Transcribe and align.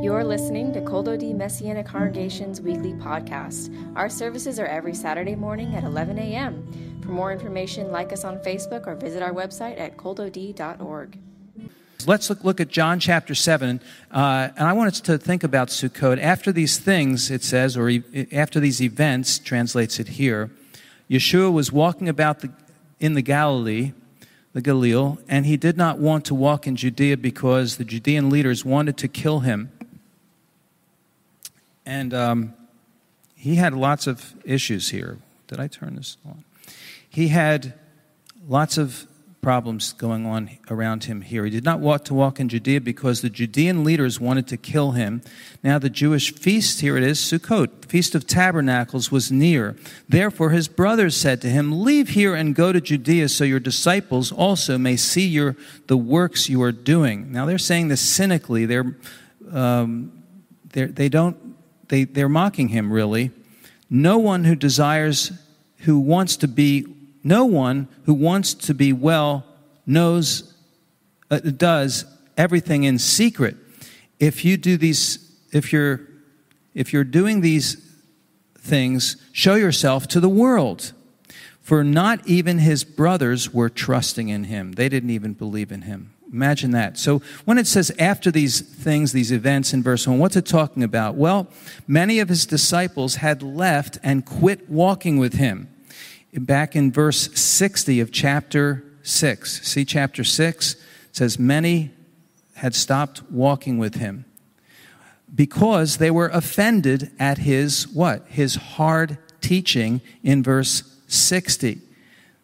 You're 0.00 0.22
listening 0.22 0.72
to 0.74 0.80
Kol 0.80 1.02
Dodi 1.02 1.34
Messianic 1.34 1.84
Congregation's 1.84 2.60
weekly 2.60 2.92
podcast. 2.92 3.74
Our 3.96 4.08
services 4.08 4.60
are 4.60 4.66
every 4.66 4.94
Saturday 4.94 5.34
morning 5.34 5.74
at 5.74 5.82
11 5.82 6.20
a.m. 6.20 7.00
For 7.02 7.08
more 7.08 7.32
information, 7.32 7.90
like 7.90 8.12
us 8.12 8.22
on 8.22 8.38
Facebook 8.38 8.86
or 8.86 8.94
visit 8.94 9.24
our 9.24 9.32
website 9.32 9.80
at 9.80 9.96
koldod.org. 9.96 11.18
Let's 12.06 12.30
look, 12.30 12.44
look 12.44 12.60
at 12.60 12.68
John 12.68 13.00
chapter 13.00 13.34
7. 13.34 13.80
Uh, 14.12 14.50
and 14.56 14.68
I 14.68 14.72
want 14.72 14.86
us 14.92 15.00
to 15.00 15.18
think 15.18 15.42
about 15.42 15.66
Sukkot. 15.66 16.22
After 16.22 16.52
these 16.52 16.78
things, 16.78 17.28
it 17.28 17.42
says, 17.42 17.76
or 17.76 17.88
e- 17.88 18.28
after 18.30 18.60
these 18.60 18.80
events, 18.80 19.40
translates 19.40 19.98
it 19.98 20.10
here, 20.10 20.52
Yeshua 21.10 21.52
was 21.52 21.72
walking 21.72 22.08
about 22.08 22.38
the, 22.38 22.52
in 23.00 23.14
the 23.14 23.22
Galilee, 23.22 23.94
the 24.52 24.62
Galil, 24.62 25.18
and 25.28 25.44
he 25.44 25.56
did 25.56 25.76
not 25.76 25.98
want 25.98 26.24
to 26.26 26.36
walk 26.36 26.68
in 26.68 26.76
Judea 26.76 27.16
because 27.16 27.78
the 27.78 27.84
Judean 27.84 28.30
leaders 28.30 28.64
wanted 28.64 28.96
to 28.98 29.08
kill 29.08 29.40
him. 29.40 29.72
And 31.88 32.12
um, 32.12 32.52
he 33.34 33.54
had 33.54 33.72
lots 33.72 34.06
of 34.06 34.34
issues 34.44 34.90
here. 34.90 35.16
Did 35.46 35.58
I 35.58 35.68
turn 35.68 35.96
this 35.96 36.18
on? 36.26 36.44
He 37.08 37.28
had 37.28 37.72
lots 38.46 38.76
of 38.76 39.06
problems 39.40 39.94
going 39.94 40.26
on 40.26 40.50
around 40.68 41.04
him 41.04 41.22
here. 41.22 41.46
He 41.46 41.50
did 41.50 41.64
not 41.64 41.80
want 41.80 42.04
to 42.04 42.14
walk 42.14 42.40
in 42.40 42.50
Judea 42.50 42.82
because 42.82 43.22
the 43.22 43.30
Judean 43.30 43.84
leaders 43.84 44.20
wanted 44.20 44.46
to 44.48 44.58
kill 44.58 44.90
him. 44.90 45.22
Now, 45.62 45.78
the 45.78 45.88
Jewish 45.88 46.34
feast, 46.34 46.82
here 46.82 46.98
it 46.98 47.02
is, 47.02 47.18
Sukkot, 47.20 47.86
Feast 47.86 48.14
of 48.14 48.26
Tabernacles, 48.26 49.10
was 49.10 49.32
near. 49.32 49.74
Therefore, 50.06 50.50
his 50.50 50.68
brothers 50.68 51.16
said 51.16 51.40
to 51.40 51.48
him, 51.48 51.82
Leave 51.82 52.10
here 52.10 52.34
and 52.34 52.54
go 52.54 52.70
to 52.70 52.82
Judea 52.82 53.30
so 53.30 53.44
your 53.44 53.60
disciples 53.60 54.30
also 54.30 54.76
may 54.76 54.96
see 54.96 55.26
your, 55.26 55.56
the 55.86 55.96
works 55.96 56.50
you 56.50 56.60
are 56.60 56.72
doing. 56.72 57.32
Now, 57.32 57.46
they're 57.46 57.56
saying 57.56 57.88
this 57.88 58.02
cynically. 58.02 58.66
They're, 58.66 58.94
um, 59.50 60.22
they're, 60.70 60.88
they 60.88 61.08
don't, 61.08 61.47
they, 61.88 62.04
they're 62.04 62.28
mocking 62.28 62.68
him, 62.68 62.92
really. 62.92 63.30
No 63.90 64.18
one 64.18 64.44
who 64.44 64.54
desires, 64.54 65.32
who 65.78 65.98
wants 65.98 66.36
to 66.38 66.48
be 66.48 66.86
no 67.24 67.44
one 67.44 67.88
who 68.04 68.14
wants 68.14 68.54
to 68.54 68.74
be 68.74 68.92
well 68.92 69.44
knows, 69.86 70.54
uh, 71.30 71.40
does 71.40 72.04
everything 72.36 72.84
in 72.84 72.98
secret. 72.98 73.56
If 74.18 74.44
you 74.44 74.56
do 74.56 74.76
these, 74.76 75.36
if 75.52 75.72
you're, 75.72 76.00
if 76.74 76.92
you're 76.92 77.04
doing 77.04 77.40
these 77.40 77.76
things, 78.58 79.16
show 79.32 79.56
yourself 79.56 80.06
to 80.08 80.20
the 80.20 80.28
world. 80.28 80.92
For 81.60 81.84
not 81.84 82.26
even 82.26 82.58
his 82.58 82.82
brothers 82.82 83.52
were 83.52 83.68
trusting 83.68 84.28
in 84.28 84.44
him. 84.44 84.72
They 84.72 84.88
didn't 84.88 85.10
even 85.10 85.34
believe 85.34 85.70
in 85.70 85.82
him. 85.82 86.14
Imagine 86.32 86.72
that. 86.72 86.98
So 86.98 87.22
when 87.44 87.56
it 87.56 87.66
says 87.66 87.90
after 87.98 88.30
these 88.30 88.60
things, 88.60 89.12
these 89.12 89.32
events 89.32 89.72
in 89.72 89.82
verse 89.82 90.06
1, 90.06 90.18
what's 90.18 90.36
it 90.36 90.44
talking 90.44 90.82
about? 90.82 91.14
Well, 91.14 91.48
many 91.86 92.20
of 92.20 92.28
his 92.28 92.44
disciples 92.44 93.16
had 93.16 93.42
left 93.42 93.98
and 94.02 94.26
quit 94.26 94.68
walking 94.68 95.18
with 95.18 95.34
him 95.34 95.68
back 96.34 96.76
in 96.76 96.92
verse 96.92 97.30
60 97.34 98.00
of 98.00 98.12
chapter 98.12 98.84
6. 99.02 99.66
See, 99.66 99.84
chapter 99.84 100.22
6 100.22 100.76
says, 101.12 101.38
Many 101.38 101.90
had 102.56 102.74
stopped 102.74 103.22
walking 103.30 103.78
with 103.78 103.94
him 103.94 104.26
because 105.34 105.96
they 105.96 106.10
were 106.10 106.28
offended 106.28 107.10
at 107.18 107.38
his 107.38 107.88
what? 107.88 108.26
His 108.28 108.54
hard 108.56 109.16
teaching 109.40 110.02
in 110.22 110.42
verse 110.42 110.96
60. 111.06 111.80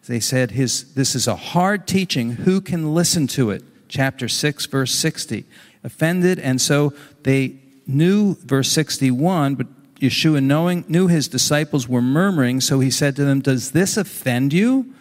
They 0.06 0.20
said, 0.20 0.52
his, 0.52 0.94
This 0.94 1.14
is 1.14 1.26
a 1.26 1.36
hard 1.36 1.86
teaching. 1.86 2.32
Who 2.32 2.60
can 2.60 2.94
listen 2.94 3.26
to 3.28 3.50
it? 3.50 3.62
Chapter 3.94 4.26
6, 4.26 4.66
verse 4.66 4.92
60. 4.92 5.44
Offended, 5.84 6.40
and 6.40 6.60
so 6.60 6.92
they 7.22 7.60
knew 7.86 8.34
verse 8.34 8.68
61, 8.72 9.54
but 9.54 9.68
Yeshua, 10.00 10.42
knowing, 10.42 10.84
knew 10.88 11.06
his 11.06 11.28
disciples 11.28 11.88
were 11.88 12.02
murmuring, 12.02 12.60
so 12.60 12.80
he 12.80 12.90
said 12.90 13.14
to 13.14 13.24
them, 13.24 13.38
Does 13.38 13.70
this 13.70 13.96
offend 13.96 14.52
you? 14.52 14.92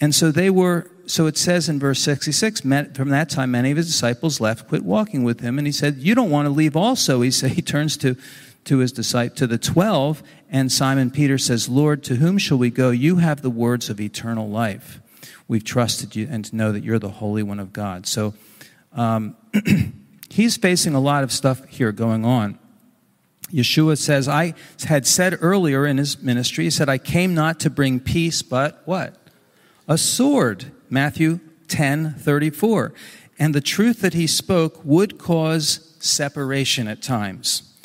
And 0.00 0.12
so 0.12 0.32
they 0.32 0.50
were, 0.50 0.90
so 1.06 1.28
it 1.28 1.38
says 1.38 1.68
in 1.68 1.78
verse 1.78 2.00
66, 2.00 2.62
from 2.62 3.10
that 3.10 3.30
time 3.30 3.52
many 3.52 3.70
of 3.70 3.76
his 3.76 3.86
disciples 3.86 4.40
left, 4.40 4.66
quit 4.66 4.82
walking 4.82 5.22
with 5.22 5.38
him. 5.38 5.56
And 5.56 5.68
he 5.68 5.72
said, 5.72 5.98
You 5.98 6.16
don't 6.16 6.30
want 6.30 6.46
to 6.46 6.50
leave 6.50 6.76
also. 6.76 7.20
He 7.20 7.30
said, 7.30 7.52
he 7.52 7.62
turns 7.62 7.96
to, 7.98 8.16
to 8.64 8.78
his 8.78 8.90
disciple, 8.90 9.36
to 9.36 9.46
the 9.46 9.58
twelve, 9.58 10.24
and 10.50 10.72
Simon 10.72 11.12
Peter 11.12 11.38
says, 11.38 11.68
Lord, 11.68 12.02
to 12.04 12.16
whom 12.16 12.38
shall 12.38 12.58
we 12.58 12.70
go? 12.70 12.90
You 12.90 13.16
have 13.16 13.42
the 13.42 13.50
words 13.50 13.88
of 13.88 14.00
eternal 14.00 14.48
life. 14.48 15.00
We've 15.50 15.64
trusted 15.64 16.14
you 16.14 16.28
and 16.30 16.44
to 16.44 16.54
know 16.54 16.70
that 16.70 16.84
you're 16.84 17.00
the 17.00 17.08
Holy 17.08 17.42
One 17.42 17.58
of 17.58 17.72
God. 17.72 18.06
So 18.06 18.34
um, 18.92 19.36
he's 20.30 20.56
facing 20.56 20.94
a 20.94 21.00
lot 21.00 21.24
of 21.24 21.32
stuff 21.32 21.64
here 21.66 21.90
going 21.90 22.24
on. 22.24 22.56
Yeshua 23.48 23.98
says, 23.98 24.28
I 24.28 24.54
had 24.84 25.08
said 25.08 25.36
earlier 25.40 25.88
in 25.88 25.98
his 25.98 26.22
ministry, 26.22 26.62
he 26.62 26.70
said, 26.70 26.88
I 26.88 26.98
came 26.98 27.34
not 27.34 27.58
to 27.60 27.68
bring 27.68 27.98
peace, 27.98 28.42
but 28.42 28.80
what? 28.84 29.16
A 29.88 29.98
sword. 29.98 30.70
Matthew 30.88 31.40
10 31.66 32.14
34. 32.14 32.92
And 33.36 33.52
the 33.52 33.60
truth 33.60 34.02
that 34.02 34.14
he 34.14 34.28
spoke 34.28 34.80
would 34.84 35.18
cause 35.18 35.96
separation 35.98 36.86
at 36.86 37.02
times. 37.02 37.76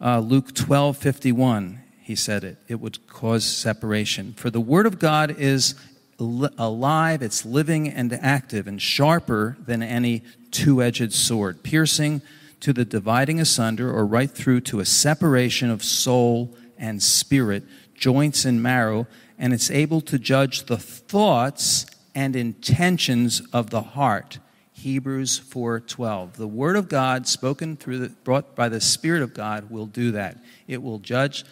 Uh, 0.00 0.20
Luke 0.20 0.54
12 0.54 0.96
51, 0.96 1.80
he 2.00 2.14
said 2.14 2.44
it. 2.44 2.58
It 2.68 2.76
would 2.76 3.08
cause 3.08 3.44
separation. 3.44 4.34
For 4.34 4.50
the 4.50 4.60
word 4.60 4.86
of 4.86 5.00
God 5.00 5.34
is 5.36 5.74
alive, 6.18 7.22
it's 7.22 7.44
living 7.44 7.88
and 7.88 8.12
active, 8.12 8.66
and 8.66 8.80
sharper 8.80 9.56
than 9.64 9.82
any 9.82 10.22
two 10.50 10.82
edged 10.82 11.12
sword, 11.12 11.62
piercing 11.62 12.22
to 12.60 12.72
the 12.72 12.84
dividing 12.84 13.40
asunder 13.40 13.92
or 13.92 14.04
right 14.04 14.30
through 14.30 14.60
to 14.60 14.80
a 14.80 14.84
separation 14.84 15.70
of 15.70 15.84
soul 15.84 16.54
and 16.76 17.02
spirit, 17.02 17.64
joints 17.94 18.44
and 18.44 18.62
marrow, 18.62 19.06
and 19.38 19.52
it's 19.52 19.70
able 19.70 20.00
to 20.00 20.18
judge 20.18 20.64
the 20.64 20.76
thoughts 20.78 21.86
and 22.14 22.34
intentions 22.34 23.40
of 23.52 23.70
the 23.70 23.82
heart. 23.82 24.38
Hebrews 24.72 25.38
4:12. 25.38 26.34
The 26.34 26.48
word 26.48 26.76
of 26.76 26.88
God 26.88 27.26
spoken 27.26 27.76
through 27.76 27.98
the, 27.98 28.08
brought 28.08 28.54
by 28.54 28.68
the 28.68 28.80
spirit 28.80 29.22
of 29.22 29.34
God 29.34 29.70
will 29.70 29.86
do 29.86 30.12
that. 30.12 30.38
It 30.66 30.82
will 30.82 30.98
judge 30.98 31.44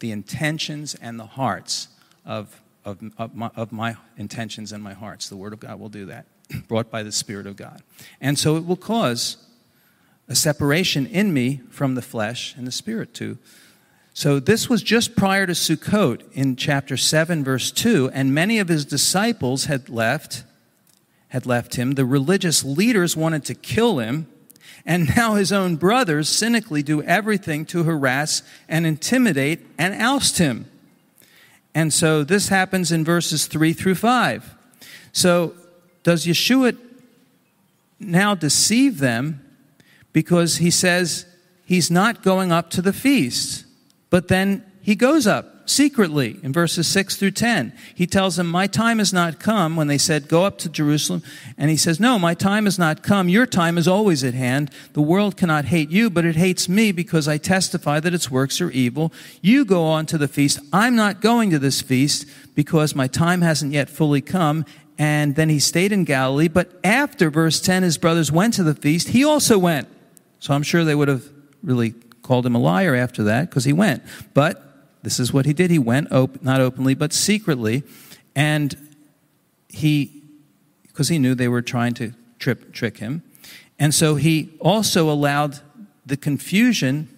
the 0.00 0.10
intentions 0.10 0.94
and 0.94 1.18
the 1.18 1.26
hearts 1.26 1.88
of 2.24 2.60
of, 2.84 2.98
of, 3.18 3.34
my, 3.34 3.50
of 3.56 3.72
my 3.72 3.96
intentions 4.16 4.72
and 4.72 4.82
my 4.82 4.94
hearts. 4.94 5.28
The 5.28 5.36
word 5.36 5.52
of 5.52 5.60
God 5.60 5.80
will 5.80 5.88
do 5.88 6.06
that, 6.06 6.26
brought 6.68 6.90
by 6.90 7.02
the 7.02 7.12
spirit 7.12 7.46
of 7.46 7.56
God. 7.56 7.82
And 8.20 8.38
so 8.38 8.56
it 8.56 8.66
will 8.66 8.76
cause 8.76 9.36
a 10.28 10.34
separation 10.34 11.06
in 11.06 11.32
me 11.32 11.60
from 11.70 11.94
the 11.94 12.02
flesh 12.02 12.54
and 12.56 12.66
the 12.66 12.72
spirit 12.72 13.14
too. 13.14 13.38
So 14.14 14.38
this 14.38 14.68
was 14.68 14.82
just 14.82 15.16
prior 15.16 15.46
to 15.46 15.52
Sukkot 15.52 16.22
in 16.32 16.56
chapter 16.56 16.96
7 16.96 17.42
verse 17.42 17.70
2 17.72 18.10
and 18.14 18.32
many 18.32 18.58
of 18.58 18.68
his 18.68 18.84
disciples 18.84 19.64
had 19.64 19.88
left 19.88 20.44
had 21.28 21.46
left 21.46 21.74
him. 21.74 21.92
The 21.92 22.04
religious 22.04 22.64
leaders 22.64 23.16
wanted 23.16 23.44
to 23.46 23.56
kill 23.56 23.98
him 23.98 24.28
and 24.86 25.08
now 25.16 25.34
his 25.34 25.52
own 25.52 25.76
brothers 25.76 26.28
cynically 26.28 26.82
do 26.82 27.02
everything 27.02 27.66
to 27.66 27.82
harass 27.82 28.42
and 28.68 28.86
intimidate 28.86 29.66
and 29.76 30.00
oust 30.00 30.38
him. 30.38 30.70
And 31.74 31.92
so 31.92 32.22
this 32.24 32.48
happens 32.48 32.92
in 32.92 33.04
verses 33.04 33.46
3 33.46 33.72
through 33.72 33.96
5. 33.96 34.54
So 35.12 35.54
does 36.02 36.26
Yeshua 36.26 36.76
now 37.98 38.34
deceive 38.34 38.98
them 38.98 39.40
because 40.12 40.58
he 40.58 40.70
says 40.70 41.26
he's 41.64 41.90
not 41.90 42.22
going 42.22 42.52
up 42.52 42.70
to 42.70 42.82
the 42.82 42.92
feast. 42.92 43.64
But 44.10 44.28
then 44.28 44.64
he 44.80 44.94
goes 44.94 45.26
up 45.26 45.53
secretly 45.66 46.38
in 46.42 46.52
verses 46.52 46.86
6 46.88 47.16
through 47.16 47.32
10. 47.32 47.72
He 47.94 48.06
tells 48.06 48.36
them, 48.36 48.48
My 48.50 48.66
time 48.66 48.98
has 48.98 49.12
not 49.12 49.38
come 49.38 49.76
when 49.76 49.86
they 49.86 49.98
said, 49.98 50.28
Go 50.28 50.44
up 50.44 50.58
to 50.58 50.68
Jerusalem. 50.68 51.22
And 51.56 51.70
he 51.70 51.76
says, 51.76 51.98
No, 51.98 52.18
my 52.18 52.34
time 52.34 52.64
has 52.64 52.78
not 52.78 53.02
come. 53.02 53.28
Your 53.28 53.46
time 53.46 53.78
is 53.78 53.88
always 53.88 54.24
at 54.24 54.34
hand. 54.34 54.70
The 54.92 55.02
world 55.02 55.36
cannot 55.36 55.66
hate 55.66 55.90
you, 55.90 56.10
but 56.10 56.24
it 56.24 56.36
hates 56.36 56.68
me 56.68 56.92
because 56.92 57.28
I 57.28 57.38
testify 57.38 58.00
that 58.00 58.14
its 58.14 58.30
works 58.30 58.60
are 58.60 58.70
evil. 58.70 59.12
You 59.40 59.64
go 59.64 59.84
on 59.84 60.06
to 60.06 60.18
the 60.18 60.28
feast. 60.28 60.58
I'm 60.72 60.96
not 60.96 61.20
going 61.20 61.50
to 61.50 61.58
this 61.58 61.80
feast 61.82 62.26
because 62.54 62.94
my 62.94 63.06
time 63.06 63.42
hasn't 63.42 63.72
yet 63.72 63.90
fully 63.90 64.20
come. 64.20 64.64
And 64.98 65.34
then 65.34 65.48
he 65.48 65.58
stayed 65.58 65.92
in 65.92 66.04
Galilee. 66.04 66.48
But 66.48 66.78
after 66.84 67.30
verse 67.30 67.60
10, 67.60 67.82
his 67.82 67.98
brothers 67.98 68.30
went 68.30 68.54
to 68.54 68.62
the 68.62 68.74
feast. 68.74 69.08
He 69.08 69.24
also 69.24 69.58
went. 69.58 69.88
So 70.38 70.54
I'm 70.54 70.62
sure 70.62 70.84
they 70.84 70.94
would 70.94 71.08
have 71.08 71.28
really 71.62 71.94
called 72.22 72.46
him 72.46 72.54
a 72.54 72.58
liar 72.58 72.94
after 72.94 73.24
that 73.24 73.48
because 73.48 73.64
he 73.64 73.72
went. 73.72 74.02
But 74.34 74.73
this 75.04 75.20
is 75.20 75.32
what 75.32 75.46
he 75.46 75.52
did. 75.52 75.70
He 75.70 75.78
went, 75.78 76.10
op- 76.10 76.42
not 76.42 76.60
openly, 76.60 76.94
but 76.94 77.12
secretly. 77.12 77.82
And 78.34 78.96
he, 79.68 80.22
because 80.82 81.08
he 81.08 81.18
knew 81.18 81.34
they 81.34 81.48
were 81.48 81.62
trying 81.62 81.94
to 81.94 82.12
trip, 82.38 82.72
trick 82.72 82.98
him. 82.98 83.22
And 83.78 83.94
so 83.94 84.14
he 84.14 84.50
also 84.60 85.10
allowed 85.10 85.60
the 86.06 86.16
confusion, 86.16 87.08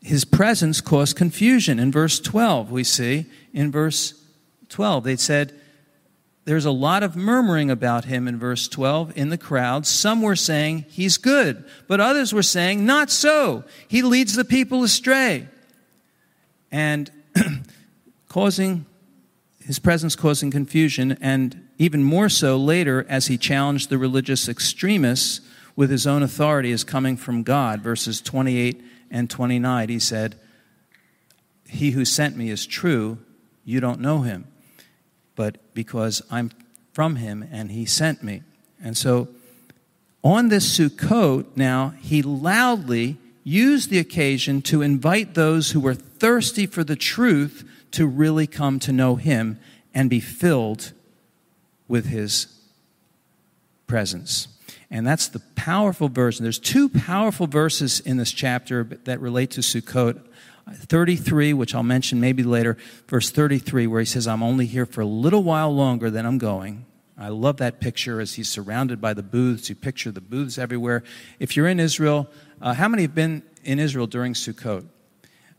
his 0.00 0.24
presence 0.24 0.80
caused 0.80 1.16
confusion. 1.16 1.78
In 1.78 1.92
verse 1.92 2.18
12, 2.18 2.70
we 2.70 2.82
see, 2.82 3.26
in 3.52 3.70
verse 3.70 4.14
12, 4.68 5.04
they 5.04 5.16
said, 5.16 5.58
there's 6.44 6.64
a 6.64 6.72
lot 6.72 7.02
of 7.02 7.14
murmuring 7.14 7.70
about 7.70 8.06
him 8.06 8.26
in 8.26 8.38
verse 8.38 8.66
12 8.66 9.16
in 9.16 9.28
the 9.28 9.38
crowd. 9.38 9.86
Some 9.86 10.22
were 10.22 10.34
saying 10.34 10.86
he's 10.88 11.16
good, 11.16 11.64
but 11.86 12.00
others 12.00 12.32
were 12.32 12.42
saying 12.42 12.84
not 12.84 13.10
so. 13.10 13.64
He 13.86 14.02
leads 14.02 14.34
the 14.34 14.44
people 14.44 14.82
astray. 14.82 15.48
And 16.72 17.10
causing 18.28 18.86
his 19.64 19.78
presence 19.78 20.16
causing 20.16 20.50
confusion, 20.50 21.16
and 21.20 21.68
even 21.78 22.02
more 22.02 22.28
so 22.28 22.56
later 22.56 23.06
as 23.08 23.28
he 23.28 23.38
challenged 23.38 23.90
the 23.90 23.98
religious 23.98 24.48
extremists 24.48 25.40
with 25.76 25.88
his 25.88 26.04
own 26.04 26.24
authority 26.24 26.72
as 26.72 26.82
coming 26.82 27.16
from 27.16 27.44
God. 27.44 27.80
Verses 27.80 28.20
28 28.20 28.82
and 29.12 29.30
29, 29.30 29.88
he 29.88 30.00
said, 30.00 30.34
He 31.68 31.92
who 31.92 32.04
sent 32.04 32.36
me 32.36 32.50
is 32.50 32.66
true, 32.66 33.18
you 33.64 33.78
don't 33.78 34.00
know 34.00 34.22
him 34.22 34.48
but 35.34 35.74
because 35.74 36.22
I'm 36.30 36.50
from 36.92 37.16
him 37.16 37.48
and 37.50 37.70
he 37.70 37.86
sent 37.86 38.22
me. 38.22 38.42
And 38.82 38.96
so 38.96 39.28
on 40.22 40.48
this 40.48 40.78
Sukkot, 40.78 41.46
now, 41.56 41.94
he 42.00 42.22
loudly 42.22 43.18
used 43.44 43.90
the 43.90 43.98
occasion 43.98 44.62
to 44.62 44.82
invite 44.82 45.34
those 45.34 45.72
who 45.72 45.80
were 45.80 45.96
thirsty 46.22 46.66
for 46.66 46.84
the 46.84 46.94
truth 46.94 47.68
to 47.90 48.06
really 48.06 48.46
come 48.46 48.78
to 48.78 48.92
know 48.92 49.16
him 49.16 49.58
and 49.92 50.08
be 50.08 50.20
filled 50.20 50.92
with 51.88 52.06
his 52.06 52.46
presence. 53.88 54.46
And 54.88 55.04
that's 55.04 55.26
the 55.26 55.40
powerful 55.56 56.08
version. 56.08 56.44
There's 56.44 56.60
two 56.60 56.88
powerful 56.88 57.48
verses 57.48 57.98
in 57.98 58.18
this 58.18 58.30
chapter 58.30 58.84
that 59.02 59.20
relate 59.20 59.50
to 59.52 59.62
Sukkot. 59.62 60.22
33, 60.70 61.54
which 61.54 61.74
I'll 61.74 61.82
mention 61.82 62.20
maybe 62.20 62.44
later, 62.44 62.78
verse 63.08 63.30
33, 63.30 63.88
where 63.88 63.98
he 63.98 64.06
says, 64.06 64.28
I'm 64.28 64.44
only 64.44 64.66
here 64.66 64.86
for 64.86 65.00
a 65.00 65.06
little 65.06 65.42
while 65.42 65.74
longer 65.74 66.08
than 66.08 66.24
I'm 66.24 66.38
going. 66.38 66.86
I 67.18 67.30
love 67.30 67.56
that 67.56 67.80
picture 67.80 68.20
as 68.20 68.34
he's 68.34 68.48
surrounded 68.48 69.00
by 69.00 69.12
the 69.12 69.24
booths. 69.24 69.68
You 69.68 69.74
picture 69.74 70.12
the 70.12 70.20
booths 70.20 70.56
everywhere. 70.56 71.02
If 71.40 71.56
you're 71.56 71.66
in 71.66 71.80
Israel, 71.80 72.28
uh, 72.60 72.74
how 72.74 72.86
many 72.86 73.02
have 73.02 73.14
been 73.14 73.42
in 73.64 73.80
Israel 73.80 74.06
during 74.06 74.34
Sukkot? 74.34 74.86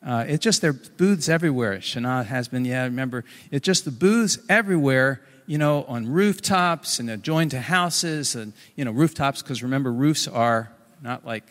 Uh, 0.05 0.25
it's 0.27 0.43
just 0.43 0.61
there 0.61 0.73
booths 0.73 1.29
everywhere. 1.29 1.77
Shana 1.77 2.25
has 2.25 2.47
been, 2.47 2.65
yeah, 2.65 2.81
I 2.81 2.85
remember. 2.85 3.23
It's 3.51 3.65
just 3.65 3.85
the 3.85 3.91
booths 3.91 4.37
everywhere, 4.49 5.21
you 5.45 5.57
know, 5.57 5.83
on 5.85 6.07
rooftops 6.07 6.99
and 6.99 7.09
adjoined 7.09 7.51
to 7.51 7.61
houses 7.61 8.35
and, 8.35 8.53
you 8.75 8.83
know, 8.83 8.91
rooftops, 8.91 9.41
because 9.41 9.63
remember, 9.63 9.91
roofs 9.91 10.27
are 10.27 10.71
not 11.01 11.25
like 11.25 11.43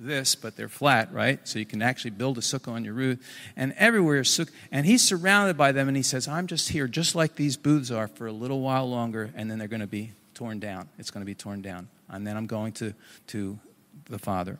this, 0.00 0.34
but 0.34 0.56
they're 0.56 0.68
flat, 0.68 1.12
right? 1.12 1.46
So 1.46 1.58
you 1.58 1.66
can 1.66 1.82
actually 1.82 2.12
build 2.12 2.38
a 2.38 2.40
sukkah 2.40 2.72
on 2.72 2.84
your 2.84 2.94
roof. 2.94 3.18
And 3.56 3.74
everywhere 3.76 4.20
is 4.20 4.28
sukkah. 4.28 4.50
And 4.72 4.86
he's 4.86 5.02
surrounded 5.02 5.56
by 5.56 5.72
them, 5.72 5.86
and 5.88 5.96
he 5.96 6.02
says, 6.02 6.26
I'm 6.26 6.46
just 6.46 6.70
here, 6.70 6.88
just 6.88 7.14
like 7.14 7.36
these 7.36 7.56
booths 7.56 7.90
are, 7.90 8.08
for 8.08 8.26
a 8.26 8.32
little 8.32 8.60
while 8.60 8.88
longer, 8.88 9.30
and 9.36 9.50
then 9.50 9.58
they're 9.58 9.68
going 9.68 9.80
to 9.80 9.86
be 9.86 10.12
torn 10.34 10.58
down. 10.58 10.88
It's 10.98 11.10
going 11.10 11.20
to 11.20 11.26
be 11.26 11.34
torn 11.34 11.60
down. 11.60 11.88
And 12.08 12.26
then 12.26 12.36
I'm 12.36 12.46
going 12.46 12.72
to, 12.74 12.94
to 13.28 13.58
the 14.06 14.18
Father. 14.18 14.58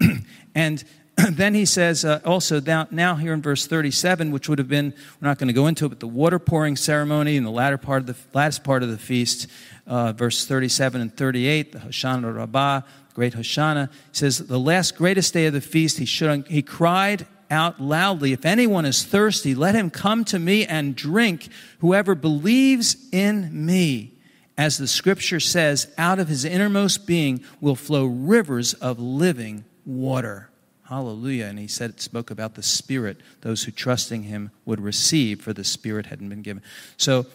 and 0.54 0.82
then 1.30 1.54
he 1.54 1.64
says 1.64 2.04
uh, 2.04 2.20
also 2.24 2.60
now, 2.60 2.86
now, 2.90 3.14
here 3.14 3.32
in 3.32 3.42
verse 3.42 3.66
37 3.66 4.30
which 4.30 4.48
would 4.48 4.58
have 4.58 4.68
been 4.68 4.92
we're 5.20 5.28
not 5.28 5.38
going 5.38 5.48
to 5.48 5.54
go 5.54 5.66
into 5.66 5.86
it 5.86 5.88
but 5.88 6.00
the 6.00 6.06
water 6.06 6.38
pouring 6.38 6.76
ceremony 6.76 7.36
in 7.36 7.44
the 7.44 7.50
latter 7.50 7.78
part 7.78 8.00
of 8.00 8.06
the 8.06 8.16
last 8.34 8.64
part 8.64 8.82
of 8.82 8.90
the 8.90 8.98
feast 8.98 9.46
uh, 9.86 10.12
verse 10.12 10.46
37 10.46 11.00
and 11.00 11.16
38 11.16 11.72
the 11.72 11.78
hoshana 11.78 12.34
rabbah 12.34 12.82
great 13.16 13.32
Hoshana, 13.32 13.88
says, 14.12 14.36
The 14.36 14.60
last 14.60 14.94
greatest 14.94 15.32
day 15.32 15.46
of 15.46 15.54
the 15.54 15.62
feast, 15.62 15.96
he, 15.96 16.04
should, 16.04 16.46
he 16.48 16.60
cried 16.60 17.26
out 17.50 17.80
loudly, 17.80 18.34
If 18.34 18.44
anyone 18.44 18.84
is 18.84 19.04
thirsty, 19.04 19.54
let 19.54 19.74
him 19.74 19.88
come 19.88 20.22
to 20.26 20.38
me 20.38 20.66
and 20.66 20.94
drink. 20.94 21.48
Whoever 21.78 22.14
believes 22.14 23.08
in 23.12 23.64
me, 23.64 24.12
as 24.58 24.76
the 24.76 24.86
scripture 24.86 25.40
says, 25.40 25.90
out 25.96 26.18
of 26.18 26.28
his 26.28 26.44
innermost 26.44 27.06
being 27.06 27.42
will 27.58 27.74
flow 27.74 28.04
rivers 28.04 28.74
of 28.74 28.98
living 28.98 29.64
water. 29.86 30.50
Hallelujah. 30.88 31.46
And 31.46 31.58
he 31.58 31.66
said, 31.66 31.90
it 31.90 32.00
spoke 32.00 32.30
about 32.30 32.54
the 32.54 32.62
Spirit, 32.62 33.18
those 33.40 33.64
who 33.64 33.72
trusting 33.72 34.24
him 34.24 34.50
would 34.64 34.80
receive, 34.80 35.40
for 35.40 35.52
the 35.52 35.64
Spirit 35.64 36.06
hadn't 36.06 36.28
been 36.28 36.42
given. 36.42 36.62
So, 36.96 37.26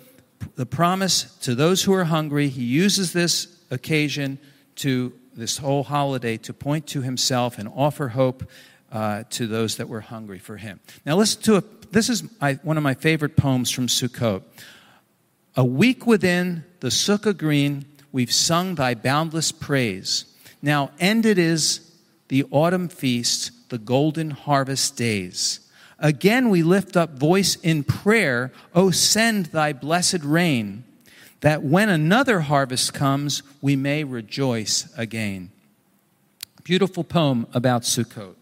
the 0.56 0.66
promise 0.66 1.24
to 1.42 1.54
those 1.54 1.84
who 1.84 1.94
are 1.94 2.06
hungry, 2.06 2.48
he 2.48 2.64
uses 2.64 3.14
this 3.14 3.60
occasion 3.70 4.40
to 4.78 5.14
this 5.36 5.58
whole 5.58 5.84
holiday 5.84 6.38
to 6.38 6.54
point 6.54 6.88
to 6.88 7.02
himself 7.02 7.60
and 7.60 7.70
offer 7.76 8.08
hope 8.10 8.50
uh, 8.92 9.24
to 9.30 9.48
those 9.48 9.78
that 9.78 9.88
were 9.88 10.02
hungry 10.02 10.40
for 10.40 10.58
him. 10.58 10.80
Now, 11.06 11.16
listen 11.18 11.42
to 11.44 11.58
a, 11.58 11.64
this 11.92 12.10
is 12.10 12.24
one 12.64 12.78
of 12.78 12.84
my 12.84 12.94
favorite 12.94 13.38
poems 13.38 13.70
from 13.70 13.88
Sukkot. 13.88 14.44
A 15.56 15.66
week 15.66 16.08
within 16.08 16.64
the 16.80 16.88
Sukkah 16.88 17.38
green, 17.38 17.86
we've 18.12 18.32
sung 18.32 18.76
thy 18.76 18.96
boundless 18.96 19.52
praise. 19.52 20.26
Now, 20.62 20.92
ended 21.00 21.38
is 21.38 21.91
the 22.32 22.46
autumn 22.50 22.88
feast, 22.88 23.52
the 23.68 23.78
golden 23.78 24.32
harvest 24.32 24.96
days. 24.96 25.60
Again, 26.00 26.50
we 26.50 26.64
lift 26.64 26.96
up 26.96 27.20
voice 27.20 27.58
in 27.58 27.84
prayer, 27.84 28.54
O 28.74 28.90
send 28.90 29.48
thy 29.48 29.74
blessed 29.74 30.24
rain 30.24 30.86
that 31.42 31.62
when 31.62 31.90
another 31.90 32.40
harvest 32.40 32.94
comes, 32.94 33.44
we 33.62 33.76
may 33.76 34.06
rejoice 34.06 34.88
again. 34.96 35.52
Beautiful 36.64 37.04
poem 37.04 37.48
about 37.54 37.82
Sukkot. 37.82 38.36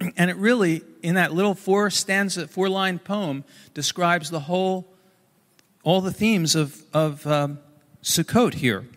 And 0.16 0.28
it 0.28 0.36
really, 0.38 0.82
in 1.04 1.14
that 1.14 1.32
little 1.32 1.54
four 1.54 1.88
stanza, 1.90 2.48
four 2.48 2.68
line 2.68 2.98
poem, 2.98 3.44
describes 3.74 4.28
the 4.30 4.40
whole, 4.40 4.88
all 5.84 6.00
the 6.00 6.12
themes 6.12 6.56
of, 6.56 6.82
of 6.92 7.24
um, 7.28 7.60
Sukkot 8.02 8.54
here. 8.54 8.88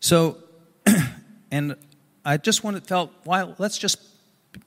So, 0.00 0.38
and 1.52 1.76
I 2.24 2.38
just 2.38 2.64
wanted, 2.64 2.84
felt, 2.86 3.12
well, 3.26 3.54
let's 3.58 3.76
just 3.76 4.00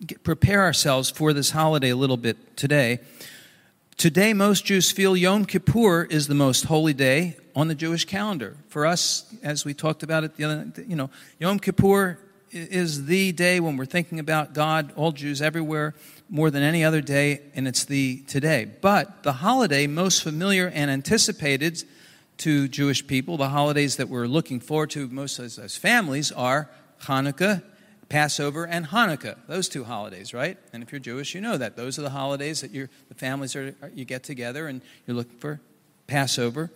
get, 0.06 0.24
prepare 0.24 0.62
ourselves 0.62 1.10
for 1.10 1.34
this 1.34 1.50
holiday 1.50 1.90
a 1.90 1.96
little 1.96 2.16
bit 2.16 2.56
today. 2.56 3.00
Today, 3.98 4.34
most 4.34 4.66
Jews 4.66 4.92
feel 4.92 5.18
Yom 5.18 5.46
Kippur 5.46 6.04
is 6.04 6.28
the 6.28 6.36
most 6.36 6.66
holy 6.66 6.94
day 6.94 7.38
on 7.56 7.70
the 7.70 7.76
Jewish 7.76 8.06
calendar. 8.06 8.56
For 8.68 8.86
us, 8.86 9.34
as 9.42 9.66
we 9.66 9.74
talked 9.74 10.04
about 10.04 10.24
it 10.24 10.36
the 10.36 10.44
other, 10.44 10.72
you 10.88 10.96
know, 10.96 11.10
Yom 11.40 11.60
Kippur 11.60 12.20
is 12.52 13.08
the 13.08 13.32
day 13.32 13.60
when 13.60 13.78
we're 13.78 13.86
thinking 13.86 14.20
about 14.20 14.54
God, 14.54 14.94
all 14.96 15.12
Jews 15.12 15.42
everywhere, 15.42 15.96
more 16.30 16.52
than 16.52 16.62
any 16.62 16.84
other 16.84 17.02
day, 17.02 17.42
and 17.56 17.68
it's 17.68 17.86
the 17.86 18.18
today. 18.28 18.66
But 18.80 19.24
the 19.24 19.34
holiday 19.34 19.88
most 19.88 20.22
familiar 20.22 20.68
and 20.68 20.92
anticipated 20.92 21.84
to 22.38 22.68
Jewish 22.68 23.06
people, 23.08 23.38
the 23.38 23.50
holidays 23.50 23.98
that 23.98 24.10
we're 24.10 24.28
looking 24.28 24.60
forward 24.60 24.90
to 24.92 25.08
most 25.08 25.40
as, 25.40 25.78
families, 25.78 26.32
are 26.32 26.70
Hanukkah 27.04 27.64
Passover 28.10 28.66
and 28.66 28.88
Hanukkah, 28.88 29.36
those 29.48 29.68
two 29.68 29.84
holidays, 29.84 30.34
right? 30.34 30.58
And 30.72 30.84
if 30.84 30.92
you're 30.92 31.00
Jewish, 31.00 31.34
you 31.34 31.42
know 31.42 31.58
that. 31.58 31.76
Those 31.76 31.98
are 31.98 32.04
the 32.04 32.12
holidays 32.12 32.62
that 32.62 32.72
the 32.72 33.16
families 33.16 33.56
are, 33.56 33.74
you 33.94 34.06
get 34.06 34.24
together 34.24 34.68
and 34.68 34.82
you're 35.08 35.18
looking 35.18 35.38
for 35.38 35.60
Passover 36.08 36.70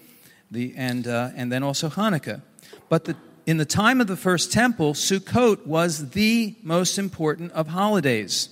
the, 0.51 0.73
and, 0.75 1.07
uh, 1.07 1.29
and 1.35 1.51
then 1.51 1.63
also 1.63 1.89
Hanukkah. 1.89 2.41
But 2.89 3.05
the, 3.05 3.15
in 3.45 3.57
the 3.57 3.65
time 3.65 4.01
of 4.01 4.07
the 4.07 4.15
first 4.15 4.51
temple, 4.51 4.93
Sukkot 4.93 5.65
was 5.65 6.11
the 6.11 6.55
most 6.63 6.97
important 6.97 7.51
of 7.51 7.67
holidays, 7.67 8.49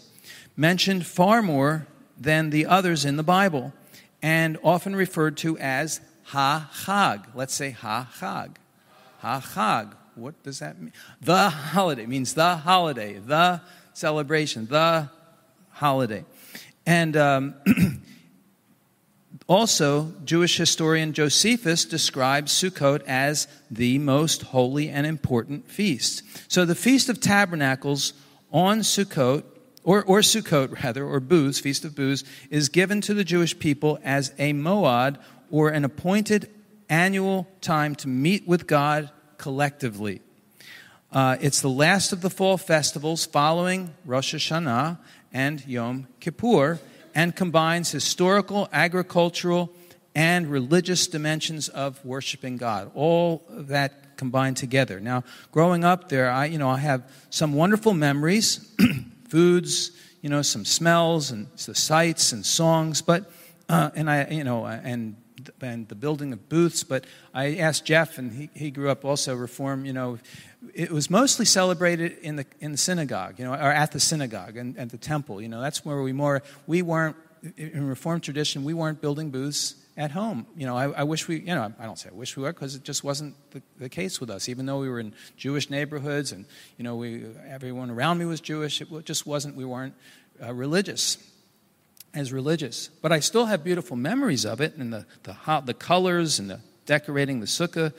mentioned 0.55 1.05
far 1.05 1.41
more 1.41 1.87
than 2.19 2.49
the 2.49 2.65
others 2.65 3.05
in 3.05 3.17
the 3.17 3.23
Bible, 3.23 3.73
and 4.21 4.57
often 4.63 4.95
referred 4.95 5.37
to 5.37 5.57
as 5.57 6.01
Ha 6.27 6.69
Chag. 6.85 7.25
Let's 7.35 7.53
say 7.53 7.71
Ha 7.71 8.09
Chag. 8.19 8.55
Ha 9.19 9.41
Chag 9.41 9.93
what 10.17 10.41
does 10.43 10.59
that 10.59 10.81
mean? 10.81 10.93
The 11.21 11.49
holiday 11.49 12.05
means 12.05 12.33
the 12.33 12.57
holiday, 12.57 13.19
the 13.19 13.61
celebration, 13.93 14.65
the 14.67 15.09
holiday. 15.69 16.25
And 16.85 17.15
um, 17.15 17.55
also, 19.47 20.13
Jewish 20.25 20.57
historian 20.57 21.13
Josephus 21.13 21.85
describes 21.85 22.51
Sukkot 22.51 23.03
as 23.05 23.47
the 23.69 23.99
most 23.99 24.41
holy 24.43 24.89
and 24.89 25.05
important 25.05 25.69
feast. 25.69 26.23
So, 26.51 26.65
the 26.65 26.75
Feast 26.75 27.09
of 27.09 27.21
Tabernacles 27.21 28.13
on 28.51 28.79
Sukkot, 28.79 29.43
or, 29.83 30.03
or 30.03 30.19
Sukkot 30.19 30.83
rather, 30.83 31.05
or 31.05 31.19
Booths, 31.19 31.59
Feast 31.59 31.85
of 31.85 31.95
Booths, 31.95 32.23
is 32.49 32.69
given 32.69 33.01
to 33.01 33.13
the 33.13 33.23
Jewish 33.23 33.57
people 33.57 33.99
as 34.03 34.33
a 34.39 34.53
moed 34.53 35.17
or 35.51 35.69
an 35.69 35.85
appointed 35.85 36.49
annual 36.89 37.47
time 37.61 37.95
to 37.95 38.07
meet 38.07 38.47
with 38.47 38.67
God 38.67 39.09
collectively. 39.37 40.21
Uh, 41.11 41.37
it's 41.39 41.61
the 41.61 41.69
last 41.69 42.11
of 42.11 42.21
the 42.21 42.29
fall 42.29 42.57
festivals 42.57 43.25
following 43.25 43.93
Rosh 44.05 44.35
Hashanah 44.35 44.97
and 45.31 45.65
Yom 45.65 46.07
Kippur 46.19 46.79
and 47.15 47.35
combines 47.35 47.91
historical, 47.91 48.67
agricultural, 48.71 49.71
and 50.13 50.47
religious 50.47 51.07
dimensions 51.07 51.69
of 51.69 52.03
worshiping 52.03 52.57
God. 52.57 52.91
All 52.93 53.43
that 53.49 54.17
combined 54.17 54.57
together. 54.57 54.99
Now, 54.99 55.23
growing 55.51 55.83
up 55.83 56.09
there, 56.09 56.29
I, 56.29 56.45
you 56.45 56.57
know, 56.57 56.69
I 56.69 56.79
have 56.79 57.09
some 57.29 57.53
wonderful 57.53 57.93
memories, 57.93 58.69
foods, 59.29 59.91
you 60.21 60.29
know, 60.29 60.41
some 60.41 60.65
smells 60.65 61.31
and 61.31 61.47
the 61.65 61.75
sights 61.75 62.31
and 62.31 62.45
songs, 62.45 63.01
but, 63.01 63.31
uh, 63.69 63.91
and 63.95 64.09
I, 64.09 64.27
you 64.29 64.43
know, 64.43 64.65
and 64.65 65.15
and 65.61 65.87
the 65.87 65.95
building 65.95 66.33
of 66.33 66.49
booths. 66.49 66.83
But 66.83 67.05
I 67.33 67.55
asked 67.55 67.85
Jeff, 67.85 68.17
and 68.17 68.31
he, 68.31 68.49
he 68.53 68.71
grew 68.71 68.89
up 68.89 69.05
also 69.05 69.35
Reform. 69.35 69.85
You 69.85 69.93
know, 69.93 70.19
it 70.73 70.91
was 70.91 71.09
mostly 71.09 71.45
celebrated 71.45 72.17
in 72.19 72.35
the 72.35 72.45
in 72.59 72.71
the 72.71 72.77
synagogue, 72.77 73.39
you 73.39 73.45
know, 73.45 73.53
or 73.53 73.71
at 73.71 73.91
the 73.91 73.99
synagogue 73.99 74.57
and 74.57 74.77
at 74.77 74.89
the 74.89 74.97
temple. 74.97 75.41
You 75.41 75.49
know, 75.49 75.61
that's 75.61 75.85
where 75.85 76.01
we 76.01 76.13
more 76.13 76.43
we 76.65 76.81
weren't 76.81 77.15
in 77.57 77.87
Reformed 77.87 78.23
tradition. 78.23 78.63
We 78.63 78.73
weren't 78.73 79.01
building 79.01 79.29
booths 79.29 79.75
at 79.97 80.11
home. 80.11 80.45
You 80.55 80.67
know, 80.67 80.77
I, 80.77 80.89
I 80.91 81.03
wish 81.03 81.27
we, 81.27 81.39
you 81.39 81.55
know, 81.55 81.73
I 81.79 81.85
don't 81.85 81.97
say 81.97 82.09
I 82.09 82.13
wish 82.13 82.37
we 82.37 82.43
were 82.43 82.53
because 82.53 82.75
it 82.75 82.83
just 82.83 83.03
wasn't 83.03 83.35
the, 83.51 83.63
the, 83.79 83.89
case 83.89 84.19
with 84.21 84.29
us. 84.29 84.47
Even 84.47 84.67
though 84.67 84.79
we 84.79 84.89
were 84.89 84.99
in 84.99 85.13
Jewish 85.37 85.71
neighborhoods 85.71 86.31
and, 86.31 86.45
you 86.77 86.83
know, 86.83 86.95
we, 86.95 87.25
everyone 87.47 87.89
around 87.89 88.19
me 88.19 88.25
was 88.25 88.39
Jewish, 88.39 88.79
it 88.79 89.05
just 89.05 89.25
wasn't, 89.25 89.55
we 89.55 89.65
weren't 89.65 89.95
uh, 90.41 90.53
religious, 90.53 91.17
as 92.13 92.33
religious. 92.33 92.89
But 93.01 93.11
I 93.11 93.19
still 93.19 93.45
have 93.45 93.63
beautiful 93.63 93.95
memories 93.95 94.45
of 94.45 94.61
it 94.61 94.75
and 94.75 94.91
the, 94.93 95.05
the, 95.23 95.35
the 95.65 95.73
colors 95.73 96.39
and 96.39 96.49
the 96.49 96.59
decorating 96.85 97.39
the 97.39 97.45
sukkah 97.45 97.93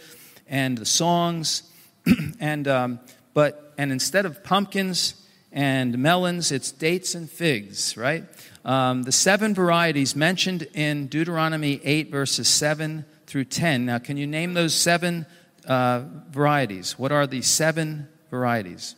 and 0.49 0.77
the 0.77 0.87
songs. 0.87 1.63
and, 2.41 2.67
um, 2.67 3.01
but, 3.35 3.75
and 3.79 3.93
instead 3.93 4.27
of 4.27 4.43
pumpkins 4.43 5.15
and 5.53 5.97
melons, 5.99 6.51
it's 6.51 6.73
dates 6.73 7.15
and 7.15 7.31
figs, 7.31 7.97
right? 7.97 8.25
Um, 8.65 9.05
the 9.05 9.13
seven 9.13 9.55
varieties 9.55 10.17
mentioned 10.17 10.67
in 10.75 11.07
Deuteronomy 11.07 11.81
8, 11.85 12.11
verses 12.11 12.49
7 12.49 13.05
through 13.27 13.45
10. 13.45 13.87
Now, 13.87 13.99
can 13.99 14.17
you 14.17 14.27
name 14.27 14.55
those 14.55 14.75
seven 14.75 15.27
uh, 15.67 16.03
varieties? 16.31 16.99
What 16.99 17.13
are 17.13 17.27
the 17.27 17.43
seven 17.43 18.09
varieties? 18.31 18.97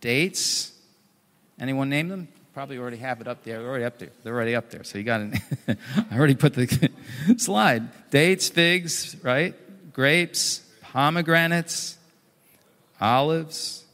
Dates. 0.00 0.72
Anyone 1.60 1.90
name 1.90 2.08
them? 2.08 2.28
Probably 2.58 2.78
already 2.78 2.96
have 2.96 3.20
it 3.20 3.28
up 3.28 3.44
there. 3.44 3.60
They're 3.60 3.68
already 3.68 3.84
up 3.84 3.98
there. 3.98 4.10
They're 4.24 4.34
already 4.34 4.56
up 4.56 4.68
there. 4.68 4.82
So 4.82 4.98
you 4.98 5.04
got 5.04 5.20
it. 5.20 5.40
I 6.10 6.16
already 6.16 6.34
put 6.34 6.54
the 6.54 6.90
slide. 7.36 8.10
Dates, 8.10 8.48
figs, 8.48 9.14
right? 9.22 9.54
Grapes, 9.92 10.68
pomegranates, 10.82 11.96
olives, 13.00 13.84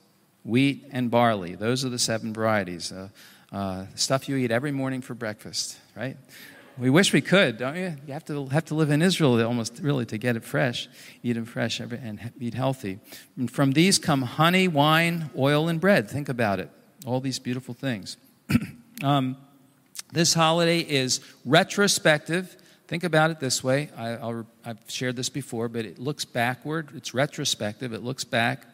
wheat, 0.44 0.88
and 0.92 1.10
barley. 1.10 1.56
Those 1.56 1.84
are 1.84 1.90
the 1.90 1.98
seven 1.98 2.32
varieties. 2.32 2.90
Uh, 2.90 3.08
uh, 3.52 3.84
stuff 3.96 4.30
you 4.30 4.36
eat 4.36 4.50
every 4.50 4.72
morning 4.72 5.02
for 5.02 5.12
breakfast, 5.12 5.78
right? 5.94 6.16
We 6.78 6.88
wish 6.88 7.12
we 7.12 7.20
could, 7.20 7.58
don't 7.58 7.76
you? 7.76 7.94
You 8.06 8.14
have 8.14 8.24
to 8.24 8.46
have 8.46 8.64
to 8.64 8.74
live 8.74 8.90
in 8.90 9.02
Israel 9.02 9.44
almost 9.44 9.78
really 9.82 10.06
to 10.06 10.16
get 10.16 10.36
it 10.36 10.42
fresh, 10.42 10.88
eat 11.22 11.36
it 11.36 11.46
fresh, 11.46 11.80
and 11.80 12.32
eat 12.40 12.54
healthy. 12.54 12.98
And 13.36 13.50
from 13.50 13.72
these 13.72 13.98
come 13.98 14.22
honey, 14.22 14.68
wine, 14.68 15.28
oil, 15.36 15.68
and 15.68 15.78
bread. 15.78 16.08
Think 16.08 16.30
about 16.30 16.60
it. 16.60 16.70
All 17.04 17.20
these 17.20 17.38
beautiful 17.38 17.74
things. 17.74 18.16
um, 19.02 19.36
this 20.12 20.34
holiday 20.34 20.80
is 20.80 21.20
retrospective. 21.44 22.56
Think 22.86 23.04
about 23.04 23.30
it 23.30 23.40
this 23.40 23.64
way. 23.64 23.90
I, 23.96 24.42
have 24.64 24.78
shared 24.88 25.16
this 25.16 25.28
before, 25.28 25.68
but 25.68 25.84
it 25.84 25.98
looks 25.98 26.24
backward. 26.24 26.90
It's 26.94 27.14
retrospective. 27.14 27.92
It 27.92 28.02
looks 28.02 28.24
back, 28.24 28.66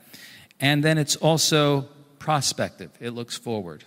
and 0.60 0.82
then 0.82 0.98
it's 0.98 1.16
also 1.16 1.88
prospective. 2.18 2.90
It 3.00 3.10
looks 3.10 3.36
forward 3.38 3.84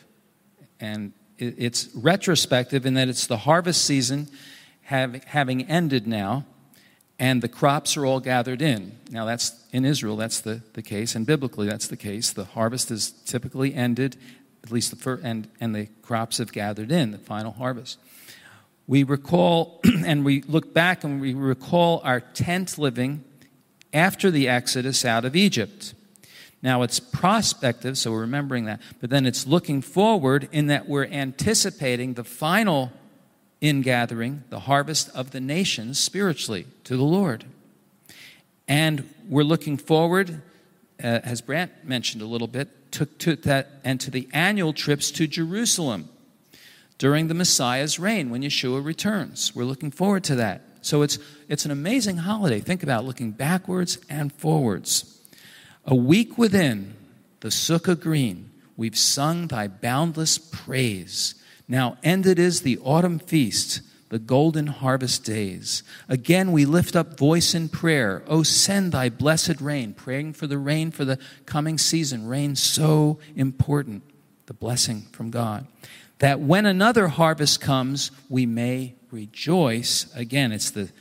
and 0.83 1.13
it's 1.37 1.89
retrospective 1.95 2.85
in 2.85 2.93
that 2.95 3.07
it's 3.07 3.25
the 3.25 3.37
harvest 3.37 3.85
season 3.85 4.29
have, 4.83 5.23
having 5.23 5.63
ended 5.63 6.05
now, 6.05 6.45
and 7.17 7.41
the 7.41 7.47
crops 7.47 7.95
are 7.95 8.05
all 8.05 8.19
gathered 8.19 8.61
in. 8.61 8.97
Now, 9.09 9.23
that's 9.25 9.55
in 9.71 9.85
Israel, 9.85 10.17
that's 10.17 10.41
the, 10.41 10.61
the 10.73 10.81
case, 10.81 11.15
and 11.15 11.25
biblically, 11.25 11.67
that's 11.67 11.87
the 11.87 11.97
case. 11.97 12.31
The 12.31 12.43
harvest 12.43 12.91
is 12.91 13.11
typically 13.25 13.73
ended, 13.73 14.17
at 14.63 14.71
least 14.71 14.89
the 14.91 14.95
first, 14.95 15.23
and, 15.23 15.47
and 15.59 15.75
the 15.75 15.87
crops 16.01 16.37
have 16.37 16.51
gathered 16.53 16.91
in, 16.91 17.11
the 17.11 17.17
final 17.17 17.51
harvest. 17.51 17.99
We 18.87 19.03
recall 19.03 19.81
and 20.05 20.23
we 20.25 20.41
look 20.43 20.73
back 20.73 21.03
and 21.03 21.19
we 21.21 21.33
recall 21.33 22.01
our 22.03 22.19
tent 22.19 22.77
living 22.77 23.23
after 23.93 24.31
the 24.31 24.47
exodus 24.47 25.05
out 25.05 25.25
of 25.25 25.35
Egypt. 25.35 25.93
Now 26.61 26.81
it's 26.81 26.99
prospective, 26.99 27.97
so 27.97 28.11
we're 28.11 28.21
remembering 28.21 28.65
that, 28.65 28.81
but 29.01 29.09
then 29.09 29.25
it's 29.25 29.45
looking 29.45 29.81
forward 29.81 30.47
in 30.51 30.67
that 30.67 30.87
we're 30.87 31.05
anticipating 31.05 32.13
the 32.13 32.23
final 32.23 32.91
ingathering, 33.59 34.43
the 34.49 34.61
harvest 34.61 35.09
of 35.09 35.31
the 35.31 35.41
nations 35.41 35.99
spiritually 35.99 36.65
to 36.85 36.95
the 36.95 37.03
Lord. 37.03 37.45
And 38.67 39.13
we're 39.27 39.43
looking 39.43 39.77
forward, 39.77 40.41
uh, 41.03 41.19
as 41.23 41.41
Brant 41.41 41.71
mentioned 41.83 42.21
a 42.21 42.25
little 42.25 42.47
bit, 42.47 42.69
to, 42.93 43.05
to 43.05 43.35
that 43.37 43.69
and 43.83 43.99
to 44.01 44.11
the 44.11 44.27
annual 44.33 44.73
trips 44.73 45.11
to 45.11 45.27
Jerusalem 45.27 46.09
during 46.97 47.27
the 47.27 47.33
Messiah's 47.33 47.99
reign 47.99 48.29
when 48.29 48.41
Yeshua 48.41 48.83
returns. 48.83 49.55
We're 49.55 49.65
looking 49.65 49.91
forward 49.91 50.23
to 50.25 50.35
that. 50.35 50.61
So 50.81 51.01
it's, 51.01 51.17
it's 51.49 51.65
an 51.65 51.71
amazing 51.71 52.17
holiday. 52.17 52.59
Think 52.59 52.83
about 52.83 53.05
looking 53.05 53.31
backwards 53.31 53.97
and 54.09 54.31
forwards. 54.33 55.21
A 55.85 55.95
week 55.95 56.37
within 56.37 56.95
the 57.39 57.49
Sukkah 57.49 57.99
green, 57.99 58.51
we've 58.77 58.97
sung 58.97 59.47
thy 59.47 59.67
boundless 59.67 60.37
praise. 60.37 61.35
Now 61.67 61.97
ended 62.03 62.39
is 62.39 62.61
the 62.61 62.77
autumn 62.79 63.19
feast, 63.19 63.81
the 64.13 64.19
golden 64.19 64.67
harvest 64.67 65.23
days. 65.23 65.81
Again, 66.07 66.51
we 66.51 66.65
lift 66.65 66.95
up 66.95 67.17
voice 67.17 67.55
in 67.55 67.67
prayer. 67.67 68.21
Oh, 68.27 68.43
send 68.43 68.91
thy 68.91 69.09
blessed 69.09 69.59
rain, 69.59 69.95
praying 69.95 70.33
for 70.33 70.45
the 70.45 70.59
rain 70.59 70.91
for 70.91 71.03
the 71.03 71.17
coming 71.47 71.79
season. 71.79 72.27
Rain 72.27 72.55
so 72.55 73.17
important, 73.35 74.03
the 74.45 74.53
blessing 74.53 75.07
from 75.13 75.31
God. 75.31 75.65
That 76.19 76.39
when 76.39 76.67
another 76.67 77.07
harvest 77.07 77.59
comes, 77.59 78.11
we 78.29 78.45
may 78.45 78.93
rejoice. 79.09 80.05
Again, 80.15 80.51
it's 80.51 80.69
the 80.69 80.91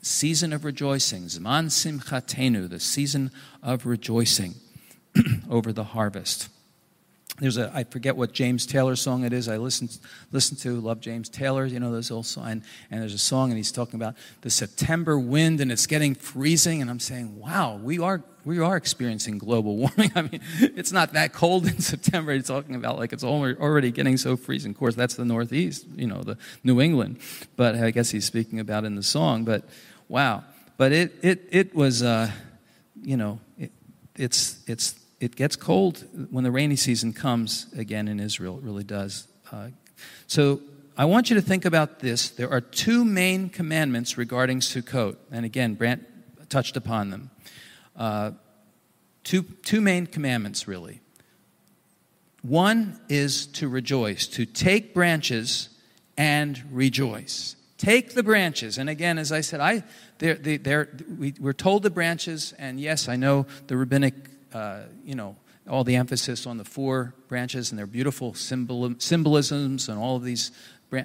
season 0.00 0.54
of 0.54 0.64
rejoicing, 0.64 1.24
Zman 1.24 1.66
Simchatenu, 1.66 2.70
the 2.70 2.80
season 2.80 3.32
of 3.62 3.84
rejoicing 3.84 4.54
over 5.50 5.74
the 5.74 5.84
harvest. 5.84 6.48
There's 7.38 7.56
a, 7.56 7.72
I 7.74 7.84
forget 7.84 8.14
what 8.14 8.32
James 8.32 8.66
Taylor 8.66 8.94
song 8.94 9.24
it 9.24 9.32
is. 9.32 9.48
I 9.48 9.56
listen, 9.56 9.88
listen 10.32 10.56
to, 10.58 10.78
love 10.80 11.00
James 11.00 11.30
Taylor, 11.30 11.64
you 11.64 11.80
know, 11.80 11.90
those 11.90 12.10
old 12.10 12.26
song. 12.26 12.46
And, 12.46 12.62
and 12.90 13.00
there's 13.00 13.14
a 13.14 13.18
song, 13.18 13.50
and 13.50 13.56
he's 13.56 13.72
talking 13.72 13.94
about 13.94 14.14
the 14.42 14.50
September 14.50 15.18
wind, 15.18 15.60
and 15.60 15.72
it's 15.72 15.86
getting 15.86 16.14
freezing. 16.14 16.82
And 16.82 16.90
I'm 16.90 17.00
saying, 17.00 17.38
wow, 17.38 17.80
we 17.82 17.98
are, 17.98 18.22
we 18.44 18.58
are 18.58 18.76
experiencing 18.76 19.38
global 19.38 19.76
warming. 19.78 20.12
I 20.14 20.22
mean, 20.22 20.40
it's 20.60 20.92
not 20.92 21.14
that 21.14 21.32
cold 21.32 21.66
in 21.66 21.78
September. 21.80 22.34
He's 22.34 22.48
talking 22.48 22.74
about 22.74 22.98
like 22.98 23.14
it's 23.14 23.24
already 23.24 23.90
getting 23.92 24.18
so 24.18 24.36
freezing. 24.36 24.72
Of 24.72 24.78
course, 24.78 24.94
that's 24.94 25.14
the 25.14 25.24
Northeast, 25.24 25.86
you 25.96 26.06
know, 26.06 26.22
the 26.22 26.36
New 26.62 26.82
England. 26.82 27.18
But 27.56 27.76
I 27.76 27.92
guess 27.92 28.10
he's 28.10 28.26
speaking 28.26 28.60
about 28.60 28.84
in 28.84 28.94
the 28.94 29.02
song. 29.02 29.44
But 29.44 29.64
wow. 30.06 30.44
But 30.76 30.92
it, 30.92 31.12
it, 31.22 31.48
it 31.50 31.74
was, 31.74 32.02
uh, 32.02 32.30
you 33.00 33.16
know, 33.16 33.40
it, 33.56 33.72
it's, 34.16 34.62
it's, 34.66 35.01
it 35.22 35.36
gets 35.36 35.54
cold 35.54 36.04
when 36.30 36.42
the 36.42 36.50
rainy 36.50 36.74
season 36.74 37.12
comes 37.12 37.72
again 37.76 38.08
in 38.08 38.18
Israel. 38.18 38.58
It 38.58 38.64
really 38.64 38.82
does. 38.82 39.28
Uh, 39.52 39.68
so 40.26 40.60
I 40.96 41.04
want 41.04 41.30
you 41.30 41.36
to 41.36 41.42
think 41.42 41.64
about 41.64 42.00
this. 42.00 42.30
There 42.30 42.50
are 42.50 42.60
two 42.60 43.04
main 43.04 43.48
commandments 43.48 44.18
regarding 44.18 44.60
Sukkot. 44.60 45.16
And 45.30 45.44
again, 45.46 45.74
Brant 45.74 46.04
touched 46.50 46.76
upon 46.76 47.10
them. 47.10 47.30
Uh, 47.96 48.32
two, 49.22 49.42
two 49.42 49.80
main 49.80 50.06
commandments, 50.06 50.66
really. 50.66 51.00
One 52.42 53.00
is 53.08 53.46
to 53.46 53.68
rejoice, 53.68 54.26
to 54.26 54.44
take 54.44 54.92
branches 54.92 55.68
and 56.16 56.60
rejoice. 56.72 57.54
Take 57.78 58.14
the 58.14 58.24
branches. 58.24 58.76
And 58.76 58.90
again, 58.90 59.18
as 59.18 59.30
I 59.30 59.40
said, 59.40 59.60
I, 59.60 59.84
they're, 60.18 60.34
they're, 60.34 60.88
we, 61.16 61.34
we're 61.38 61.52
told 61.52 61.84
the 61.84 61.90
branches, 61.90 62.54
and 62.58 62.80
yes, 62.80 63.08
I 63.08 63.14
know 63.14 63.46
the 63.68 63.76
rabbinic, 63.76 64.14
uh, 64.54 64.82
you 65.04 65.14
know, 65.14 65.36
all 65.68 65.84
the 65.84 65.96
emphasis 65.96 66.46
on 66.46 66.58
the 66.58 66.64
four 66.64 67.14
branches 67.28 67.70
and 67.70 67.78
their 67.78 67.86
beautiful 67.86 68.34
symbol, 68.34 68.94
symbolisms 68.98 69.88
and 69.88 69.98
all 69.98 70.16
of 70.16 70.24
these 70.24 70.50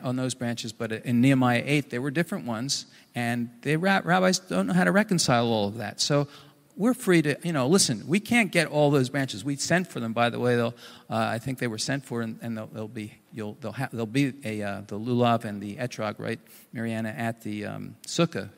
on 0.04 0.16
those 0.16 0.34
branches. 0.34 0.74
But 0.74 0.92
in 0.92 1.22
Nehemiah 1.22 1.63
8, 1.66 1.89
there 1.89 2.01
were 2.01 2.12
different 2.12 2.46
ones, 2.46 2.88
and 3.16 3.50
the 3.62 3.77
rabbis 3.77 4.39
don't 4.39 4.68
know 4.68 4.74
how 4.74 4.84
to 4.84 4.92
reconcile 4.92 5.48
all 5.48 5.68
of 5.68 5.77
that. 5.77 6.01
So 6.01 6.27
we're 6.75 6.94
free 6.94 7.22
to, 7.22 7.38
you 7.44 7.54
know, 7.54 7.68
listen, 7.68 8.04
we 8.08 8.20
can't 8.20 8.51
get 8.51 8.68
all 8.68 8.92
those 8.92 9.10
branches. 9.10 9.44
We 9.44 9.56
sent 9.56 9.88
for 9.88 10.00
them, 10.00 10.13
by 10.13 10.30
the 10.30 10.39
way. 10.39 10.56
They'll, 10.56 10.75
uh, 11.10 11.16
I 11.16 11.39
think 11.39 11.60
they 11.60 11.68
were 11.68 11.77
sent 11.77 12.06
for, 12.06 12.22
and, 12.22 12.38
and 12.42 12.58
they'll, 12.58 12.68
they'll, 12.68 12.88
be, 12.88 13.13
you'll, 13.34 13.58
they'll, 13.62 13.72
ha- 13.72 13.89
they'll 13.92 14.06
be 14.06 14.34
a, 14.44 14.62
uh, 14.62 14.82
the 14.88 15.00
lulav 15.00 15.46
and 15.46 15.62
the 15.62 15.77
etrog, 15.77 16.20
right, 16.20 16.39
Mariana, 16.74 17.10
at 17.10 17.42
the 17.42 17.66
um, 17.66 17.96
sukkah, 18.06 18.50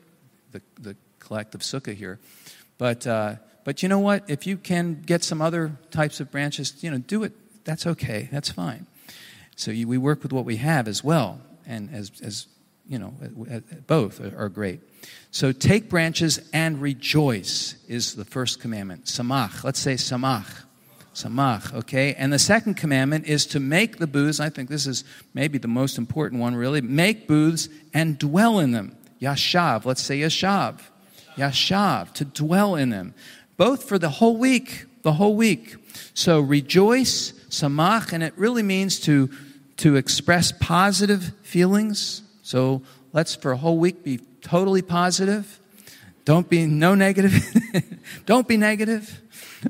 the, 0.52 0.60
the 0.80 0.96
collective 1.18 1.60
sukkah 1.60 1.94
here. 1.94 2.18
But, 2.76 3.06
uh, 3.06 3.36
but 3.64 3.82
you 3.82 3.88
know 3.88 3.98
what? 3.98 4.28
If 4.28 4.46
you 4.46 4.56
can 4.56 5.02
get 5.02 5.22
some 5.22 5.42
other 5.42 5.76
types 5.90 6.20
of 6.20 6.30
branches, 6.30 6.74
you 6.82 6.90
know, 6.90 6.98
do 6.98 7.22
it. 7.24 7.32
That's 7.64 7.86
okay. 7.86 8.28
That's 8.32 8.50
fine. 8.50 8.86
So 9.56 9.70
you, 9.70 9.86
we 9.86 9.98
work 9.98 10.22
with 10.22 10.32
what 10.32 10.44
we 10.44 10.56
have 10.56 10.88
as 10.88 11.04
well, 11.04 11.40
and 11.66 11.92
as, 11.92 12.10
as 12.22 12.46
you 12.88 12.98
know, 12.98 13.14
uh, 13.22 13.56
uh, 13.56 13.60
both 13.86 14.20
are, 14.20 14.44
are 14.44 14.48
great. 14.48 14.80
So 15.30 15.52
take 15.52 15.88
branches 15.88 16.40
and 16.52 16.80
rejoice 16.80 17.76
is 17.86 18.14
the 18.14 18.24
first 18.24 18.60
commandment. 18.60 19.04
Samach. 19.04 19.62
Let's 19.62 19.78
say 19.78 19.94
samach. 19.94 20.64
Samach, 21.14 21.74
okay? 21.74 22.14
And 22.14 22.32
the 22.32 22.38
second 22.38 22.74
commandment 22.74 23.26
is 23.26 23.46
to 23.46 23.60
make 23.60 23.98
the 23.98 24.06
booths. 24.06 24.40
I 24.40 24.48
think 24.48 24.68
this 24.68 24.86
is 24.86 25.04
maybe 25.34 25.58
the 25.58 25.68
most 25.68 25.98
important 25.98 26.40
one, 26.40 26.54
really. 26.54 26.80
Make 26.80 27.28
booths 27.28 27.68
and 27.92 28.18
dwell 28.18 28.58
in 28.58 28.72
them. 28.72 28.96
Yashav. 29.20 29.84
Let's 29.84 30.02
say 30.02 30.20
Yashav. 30.20 30.80
Yashav, 31.36 32.12
to 32.14 32.24
dwell 32.24 32.74
in 32.74 32.90
them. 32.90 33.14
Both 33.60 33.84
for 33.84 33.98
the 33.98 34.08
whole 34.08 34.38
week, 34.38 34.86
the 35.02 35.12
whole 35.12 35.36
week. 35.36 35.76
So 36.14 36.40
rejoice, 36.40 37.32
samach, 37.50 38.14
and 38.14 38.22
it 38.22 38.32
really 38.38 38.62
means 38.62 38.98
to, 39.00 39.28
to 39.76 39.96
express 39.96 40.50
positive 40.50 41.34
feelings. 41.42 42.22
So 42.40 42.80
let's 43.12 43.34
for 43.34 43.52
a 43.52 43.58
whole 43.58 43.76
week 43.76 44.02
be 44.02 44.20
totally 44.40 44.80
positive. 44.80 45.60
Don't 46.24 46.48
be 46.48 46.64
no 46.64 46.94
negative. 46.94 47.34
Don't 48.24 48.48
be 48.48 48.56
negative. 48.56 49.20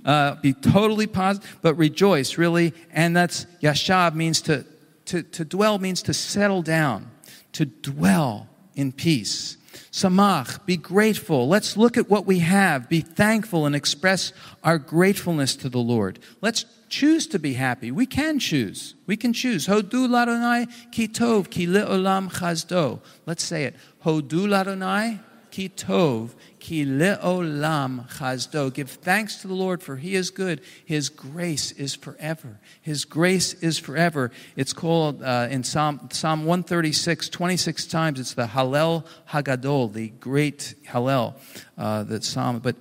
Uh, 0.04 0.37
be 0.37 0.52
totally 0.52 1.09
positive, 1.09 1.59
but 1.61 1.75
rejoice, 1.75 2.38
really. 2.38 2.73
And 2.92 3.16
that's 3.16 3.47
yashab 3.61 4.14
means 4.14 4.40
to, 4.42 4.64
to, 5.06 5.25
to 5.25 5.44
dwell, 5.44 5.80
means 5.80 6.00
to 6.02 6.14
settle 6.14 6.62
down, 6.62 7.11
to 7.54 7.64
dwell 7.64 8.47
in 8.76 8.92
peace. 8.92 9.56
Samach, 9.93 10.65
be 10.67 10.77
grateful. 10.77 11.49
Let's 11.49 11.77
look 11.77 11.97
at 11.97 12.09
what 12.09 12.27
we 12.27 12.41
have, 12.41 12.89
be 12.89 13.00
thankful, 13.00 13.67
and 13.67 13.75
express 13.75 14.33
our 14.62 14.79
gratefulness 14.79 15.57
to 15.57 15.69
the 15.69 15.79
Lord. 15.79 16.19
Let's 16.41 16.65
choose 16.89 17.27
to 17.29 17.39
be 17.39 17.55
happy. 17.55 17.91
We 17.91 18.07
can 18.07 18.39
choose. 18.39 18.95
We 19.07 19.17
can 19.17 19.33
choose. 19.33 19.67
Hodu 19.67 20.09
ladonai 20.09 20.69
ki 20.93 21.09
tov 21.09 21.50
ki 21.50 21.67
le'olam 21.67 22.31
chasdo. 22.31 23.00
Let's 23.27 23.45
say 23.45 23.65
it. 23.65 23.77
Hodu 24.05 24.47
ladonai 24.47 25.21
ki 25.50 25.71
tov 25.71 26.31
ki 26.61 26.85
le'olam 26.85 28.09
chasdo. 28.19 28.73
Give 28.73 28.88
thanks 28.88 29.37
to 29.43 29.49
the 29.49 29.55
Lord 29.55 29.83
for 29.83 29.97
he 29.97 30.14
is 30.14 30.31
good. 30.31 30.61
His 30.85 31.09
grace 31.09 31.73
is 31.73 31.95
forever. 31.95 32.61
His 32.81 33.05
grace 33.05 33.55
is 33.55 33.79
forever. 33.79 34.31
It's 34.57 34.73
called 34.73 35.23
uh, 35.23 35.49
in 35.50 35.64
Psalm, 35.64 36.09
Psalm 36.12 36.45
136, 36.45 37.29
26 37.29 37.87
times. 37.87 38.21
It's 38.21 38.35
the 38.35 38.47
Hallel 38.47 39.05
Hagadol, 39.31 39.93
the 39.93 40.09
great 40.09 40.75
Hallel, 40.87 41.35
uh, 41.79 42.05
that 42.05 42.25
Psalm. 42.25 42.59
But 42.59 42.76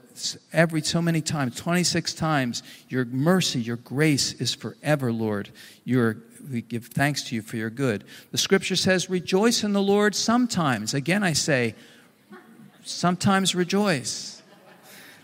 every 0.53 0.81
so 0.81 1.01
many 1.01 1.21
times, 1.21 1.55
26 1.55 2.13
times, 2.13 2.63
your 2.89 3.05
mercy, 3.05 3.61
your 3.61 3.77
grace 3.77 4.33
is 4.33 4.53
forever, 4.53 5.11
Lord. 5.11 5.49
Your 5.85 6.17
we 6.49 6.61
give 6.61 6.87
thanks 6.87 7.23
to 7.23 7.35
you 7.35 7.41
for 7.41 7.57
your 7.57 7.69
good. 7.69 8.03
The 8.31 8.37
scripture 8.37 8.75
says, 8.75 9.09
Rejoice 9.09 9.63
in 9.63 9.73
the 9.73 9.81
Lord 9.81 10.15
sometimes. 10.15 10.93
Again, 10.93 11.23
I 11.23 11.33
say, 11.33 11.75
sometimes 12.89 13.55
rejoice. 13.55 14.41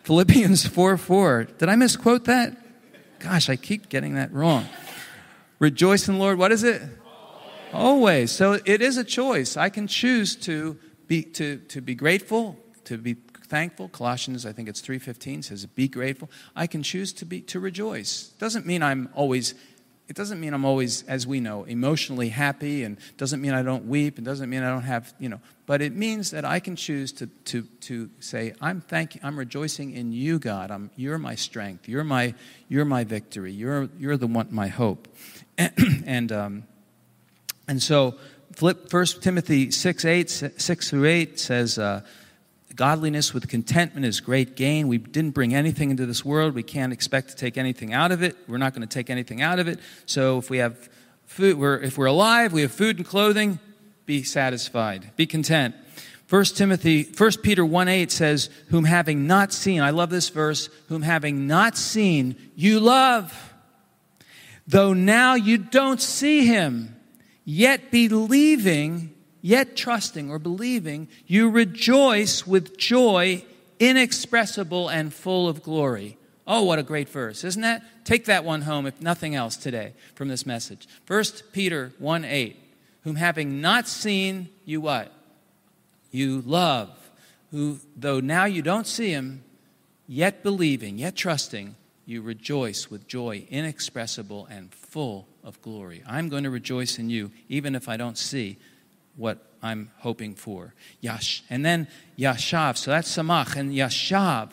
Philippians 0.04 0.68
4 0.68 0.98
4. 0.98 1.44
Did 1.58 1.70
I 1.70 1.76
misquote 1.76 2.26
that? 2.26 2.56
Gosh, 3.20 3.50
I 3.50 3.56
keep 3.56 3.90
getting 3.90 4.16
that 4.16 4.32
wrong. 4.32 4.68
Rejoice 5.60 6.08
in 6.08 6.16
the 6.16 6.20
Lord. 6.20 6.38
What 6.38 6.52
is 6.52 6.64
it? 6.64 6.82
Always. 7.74 8.32
So 8.32 8.60
it 8.66 8.82
is 8.82 8.98
a 8.98 9.04
choice. 9.04 9.58
I 9.58 9.70
can 9.70 9.88
choose 9.88 10.36
to 10.38 10.78
be, 11.08 11.24
to, 11.24 11.58
to 11.58 11.82
be 11.82 11.96
grateful, 11.96 12.58
to 12.86 12.98
be 12.98 13.16
thankful. 13.48 13.90
Colossians, 13.90 14.46
I 14.46 14.52
think 14.52 14.70
it's 14.70 14.82
3.15 14.82 15.44
says, 15.44 15.66
be 15.66 15.88
grateful. 15.88 16.30
I 16.56 16.68
can 16.68 16.84
choose 16.84 17.14
to, 17.14 17.26
be, 17.26 17.42
to 17.42 17.60
rejoice. 17.60 18.28
Doesn't 18.40 18.66
mean 18.66 18.84
I'm 18.84 19.10
always 19.14 19.56
it 20.08 20.16
doesn't 20.16 20.40
mean 20.40 20.54
I'm 20.54 20.66
always, 20.66 21.04
as 21.04 21.26
we 21.26 21.40
know, 21.40 21.64
emotionally 21.64 22.30
happy, 22.30 22.84
and 22.84 22.98
doesn't 23.18 23.42
mean 23.42 23.54
I 23.54 23.64
don't 23.64 23.88
weep, 23.88 24.18
and 24.18 24.26
doesn't 24.26 24.50
mean 24.50 24.62
I 24.62 24.70
don't 24.70 24.84
have, 24.84 25.14
you 25.20 25.30
know, 25.30 25.40
but 25.66 25.82
it 25.82 25.96
means 25.96 26.32
that 26.32 26.46
I 26.46 26.60
can 26.60 26.76
choose 26.76 27.12
to, 27.14 27.28
to, 27.28 27.64
to 27.82 28.10
say, 28.20 28.54
I'm 28.62 28.82
thanking, 28.82 29.22
I'm 29.24 29.38
rejoicing 29.38 29.94
in 29.94 30.12
you, 30.12 30.38
God. 30.38 30.70
I'm, 30.70 30.92
you're 30.96 31.18
my 31.18 31.34
strength. 31.34 31.90
You're 31.90 32.04
my, 32.04 32.36
you're 32.70 32.86
my 32.86 33.04
victory. 33.04 33.52
You're, 33.52 33.90
you're 33.98 34.18
the 34.18 34.28
one, 34.28 34.48
my 34.52 34.68
hope. 34.68 35.08
And, 35.58 35.74
and, 36.06 36.32
um, 36.32 36.64
and 37.68 37.82
so, 37.82 38.16
flip 38.54 38.94
1 38.94 39.06
Timothy 39.22 39.72
6, 39.72 40.06
8, 40.06 40.30
6 40.30 40.90
through 40.90 41.06
8 41.06 41.40
says, 41.40 41.80
uh, 41.80 42.02
Godliness 42.76 43.34
with 43.34 43.48
contentment 43.48 44.06
is 44.06 44.20
great 44.20 44.56
gain. 44.56 44.90
We 44.90 44.98
didn't 44.98 45.32
bring 45.32 45.56
anything 45.56 45.92
into 45.92 46.06
this 46.06 46.26
world. 46.26 46.54
We 46.54 46.64
can't 46.64 46.92
expect 46.92 47.30
to 47.30 47.36
take 47.36 47.58
anything 47.58 47.94
out 47.94 48.12
of 48.12 48.22
it. 48.22 48.36
We're 48.48 48.58
not 48.58 48.74
going 48.74 48.86
to 48.86 48.94
take 48.94 49.10
anything 49.10 49.42
out 49.42 49.60
of 49.60 49.68
it. 49.68 49.80
So 50.06 50.40
if 50.40 50.50
we 50.50 50.58
have 50.58 50.90
food, 51.26 51.58
we're, 51.58 51.78
if 51.78 51.98
we're 51.98 52.08
alive, 52.08 52.52
we 52.52 52.64
have 52.64 52.74
food 52.74 52.98
and 52.98 53.06
clothing, 53.06 53.60
be 54.06 54.24
satisfied. 54.24 55.12
Be 55.16 55.26
content. 55.26 55.74
1 56.30 56.44
Timothy, 56.46 57.04
1 57.04 57.32
Peter 57.44 57.64
1 57.64 57.88
8 57.88 58.12
says, 58.12 58.50
Whom 58.70 58.84
having 58.84 59.26
not 59.26 59.54
seen, 59.54 59.82
I 59.82 59.92
love 59.92 60.10
this 60.10 60.30
verse, 60.30 60.70
whom 60.90 61.04
having 61.04 61.48
not 61.48 61.78
seen, 61.78 62.36
you 62.56 62.80
love. 62.80 63.54
Though 64.68 64.94
now 64.94 65.36
you 65.36 65.60
don't 65.60 66.02
see 66.02 66.46
him, 66.46 66.96
yet 67.46 67.92
believing 67.92 69.15
yet 69.46 69.76
trusting 69.76 70.32
or 70.32 70.40
believing, 70.40 71.08
you 71.28 71.48
rejoice 71.48 72.48
with 72.48 72.76
joy 72.80 73.46
inexpressible 73.80 74.90
and 74.90 75.14
full 75.14 75.48
of 75.48 75.62
glory. 75.62 76.18
Oh, 76.48 76.64
what 76.64 76.80
a 76.80 76.84
great 76.84 77.08
verse, 77.08 77.44
isn't 77.44 77.62
that? 77.62 77.84
Take 78.06 78.26
that 78.26 78.44
one 78.44 78.64
home, 78.64 78.88
if 78.88 79.00
nothing 79.00 79.36
else, 79.36 79.56
today 79.56 79.94
from 80.16 80.30
this 80.30 80.48
message. 80.48 80.88
1 81.06 81.24
Peter 81.54 81.94
1 82.00 82.26
8, 82.26 82.58
whom 83.04 83.18
having 83.18 83.62
not 83.62 83.88
seen, 83.88 84.50
you 84.66 84.82
what? 84.82 85.14
You 86.10 86.42
love, 86.42 86.90
who, 87.52 87.78
though 87.96 88.20
now 88.20 88.46
you 88.46 88.64
don't 88.64 88.88
see 88.88 89.12
him, 89.12 89.44
yet 90.08 90.42
believing, 90.42 90.98
yet 90.98 91.16
trusting, 91.16 91.76
you 92.08 92.24
rejoice 92.24 92.90
with 92.90 93.08
joy 93.08 93.46
inexpressible 93.52 94.48
and 94.48 94.74
full 94.74 95.28
of 95.44 95.62
glory. 95.62 96.02
I'm 96.08 96.30
going 96.30 96.46
to 96.46 96.50
rejoice 96.50 96.98
in 96.98 97.12
you, 97.12 97.30
even 97.48 97.76
if 97.76 97.88
I 97.88 97.96
don't 97.96 98.18
see 98.18 98.58
what 99.16 99.40
I'm 99.62 99.92
hoping 99.98 100.36
for. 100.36 100.74
Yash. 101.02 101.44
And 101.50 101.66
then 101.66 101.88
Yashav. 102.18 102.78
So 102.78 102.92
that's 102.92 103.16
Samach. 103.16 103.56
And 103.56 103.72
Yashav, 103.72 104.52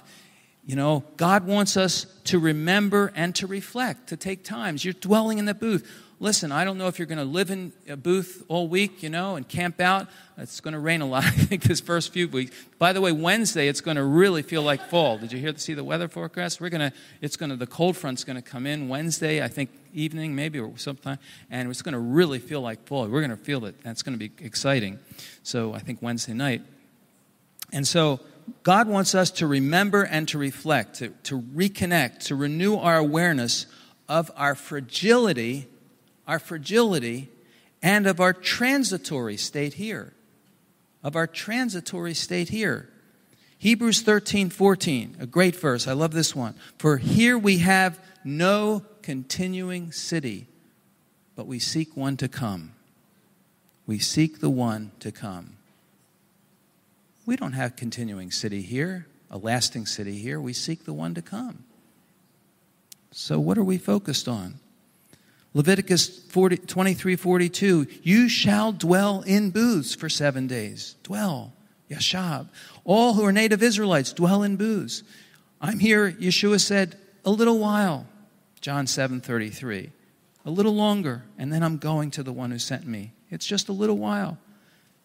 you 0.65 0.77
know, 0.77 1.05
God 1.17 1.47
wants 1.47 1.77
us 1.77 2.07
to 2.25 2.39
remember 2.39 3.13
and 3.15 3.35
to 3.37 3.47
reflect, 3.47 4.09
to 4.09 4.17
take 4.17 4.45
times. 4.45 4.85
You're 4.85 4.95
dwelling 4.95 5.39
in 5.39 5.45
the 5.45 5.55
booth. 5.55 5.91
Listen, 6.23 6.53
I 6.53 6.63
don't 6.63 6.79
know 6.79 6.87
if 6.87 7.01
you're 7.01 7.07
going 7.07 7.19
to 7.19 7.25
live 7.25 7.51
in 7.51 7.73
a 7.89 7.97
booth 7.97 8.45
all 8.47 8.69
week, 8.69 9.03
you 9.03 9.11
know, 9.11 9.35
and 9.35 9.49
camp 9.49 9.81
out. 9.81 10.07
It's 10.39 10.61
going 10.61 10.73
to 10.73 10.79
rain 10.79 11.01
a 11.01 11.05
lot, 11.05 11.25
I 11.27 11.31
think, 11.31 11.65
this 11.65 11.81
first 11.81 12.13
few 12.13 12.29
weeks. 12.29 12.57
By 12.79 12.93
the 12.93 13.01
way, 13.01 13.11
Wednesday, 13.11 13.67
it's 13.67 13.81
going 13.81 13.97
to 13.97 14.05
really 14.05 14.43
feel 14.43 14.63
like 14.63 14.89
fall. 14.89 15.19
Did 15.19 15.33
you 15.33 15.41
hear, 15.41 15.59
see 15.59 15.75
the 15.75 15.83
weather 15.83 16.07
forecast? 16.07 16.61
We're 16.61 16.69
going 16.69 16.93
to, 16.93 16.97
it's 17.21 17.37
going 17.37 17.51
to, 17.51 17.57
the 17.57 17.67
cold 17.67 17.97
front's 17.97 18.23
going 18.23 18.37
to 18.37 18.43
come 18.43 18.69
in 18.69 18.89
Wednesday, 18.89 19.43
I 19.43 19.49
think, 19.49 19.71
evening 19.93 20.37
maybe 20.37 20.61
or 20.61 20.79
sometime, 20.79 21.19
and 21.51 21.69
it's 21.69 21.83
going 21.83 21.95
to 21.95 21.99
really 21.99 22.39
feel 22.39 22.61
like 22.61 22.87
fall. 22.87 23.09
We're 23.09 23.27
going 23.27 23.37
to 23.37 23.37
feel 23.37 23.65
it, 23.65 23.75
it's 23.85 24.05
going 24.05 24.17
to 24.17 24.29
be 24.29 24.31
exciting. 24.45 25.01
So 25.43 25.75
I 25.75 25.81
think 25.81 26.03
Wednesday 26.03 26.35
night. 26.35 26.63
And 27.73 27.85
so 27.85 28.21
God 28.63 28.87
wants 28.87 29.17
us 29.17 29.33
to 29.33 29.49
remember 29.49 30.05
and 30.05 30.29
to 30.29 30.39
reflect, 30.39 31.01
to, 31.01 31.09
to 31.25 31.43
reconnect, 31.43 32.27
to 32.27 32.37
renew 32.37 32.77
our 32.77 32.99
awareness 32.99 33.67
of 34.09 34.31
our 34.37 34.55
fragility 34.55 35.67
our 36.33 36.39
fragility, 36.39 37.29
and 37.83 38.07
of 38.07 38.19
our 38.19 38.33
transitory 38.33 39.37
state 39.37 39.75
here. 39.75 40.15
Of 41.05 41.15
our 41.15 41.27
transitory 41.27 42.15
state 42.15 42.49
here. 42.49 42.89
Hebrews 43.59 44.01
13, 44.01 44.49
14, 44.49 45.17
a 45.21 45.27
great 45.27 45.55
verse. 45.55 45.87
I 45.87 45.93
love 45.93 46.13
this 46.13 46.35
one. 46.35 46.55
For 46.79 46.97
here 46.97 47.37
we 47.37 47.59
have 47.59 48.01
no 48.25 48.83
continuing 49.03 49.93
city, 49.93 50.47
but 51.37 51.47
we 51.47 51.59
seek 51.59 51.99
one 51.99 52.17
to 52.17 52.29
come. 52.29 52.73
We 53.87 53.99
seek 53.99 54.41
the 54.41 54.49
one 54.49 54.93
to 55.01 55.13
come. 55.13 55.59
We 57.27 57.37
don't 57.37 57.53
have 57.53 57.77
continuing 57.77 58.31
city 58.31 58.63
here, 58.63 59.07
a 59.31 59.37
lasting 59.37 59.85
city 59.85 60.17
here. 60.17 60.41
We 60.41 60.55
seek 60.55 60.87
the 60.87 60.95
one 60.95 61.13
to 61.13 61.21
come. 61.21 61.65
So, 63.11 63.39
what 63.39 63.59
are 63.59 63.65
we 63.65 63.77
focused 63.77 64.29
on? 64.29 64.61
Leviticus 65.55 66.09
40, 66.31 66.59
23 66.59 67.17
42, 67.17 67.87
you 68.03 68.29
shall 68.29 68.73
dwell 68.73 69.23
in 69.23 69.51
booths 69.51 69.95
for 69.95 70.09
seven 70.09 70.47
days. 70.47 70.97
Dwell, 71.03 71.53
Yashab. 71.91 72.49
All 72.85 73.15
who 73.15 73.25
are 73.25 73.33
native 73.33 73.63
Israelites 73.63 74.13
dwell 74.13 74.43
in 74.43 74.57
booths. 74.57 75.03
I'm 75.61 75.79
here, 75.79 76.11
Yeshua 76.11 76.61
said, 76.61 76.99
a 77.25 77.31
little 77.31 77.59
while. 77.59 78.07
John 78.61 78.87
7 78.87 79.21
33. 79.21 79.91
A 80.45 80.51
little 80.51 80.75
longer, 80.75 81.23
and 81.39 81.53
then 81.53 81.63
I'm 81.63 81.77
going 81.77 82.11
to 82.13 82.23
the 82.23 82.33
one 82.33 82.51
who 82.51 82.59
sent 82.59 82.87
me. 82.87 83.13
It's 83.31 83.47
just 83.47 83.69
a 83.69 83.73
little 83.73 83.99
while. 83.99 84.39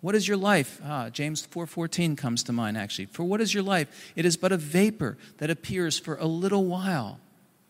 What 0.01 0.15
is 0.15 0.27
your 0.27 0.37
life? 0.37 0.79
Ah, 0.83 1.09
James 1.09 1.45
4:14 1.45 2.15
comes 2.15 2.43
to 2.43 2.53
mind 2.53 2.77
actually. 2.77 3.05
For 3.05 3.23
what 3.23 3.41
is 3.41 3.53
your 3.53 3.63
life? 3.63 3.87
It 4.15 4.25
is 4.25 4.37
but 4.37 4.51
a 4.51 4.57
vapor 4.57 5.17
that 5.37 5.49
appears 5.49 5.97
for 5.97 6.15
a 6.15 6.25
little 6.25 6.65
while 6.65 7.19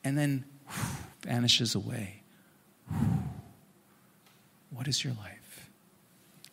and 0.04 0.18
then 0.18 0.46
whew, 0.68 0.98
vanishes 1.22 1.74
away. 1.74 2.17
What 4.72 4.88
is 4.88 5.04
your 5.04 5.14
life? 5.14 5.70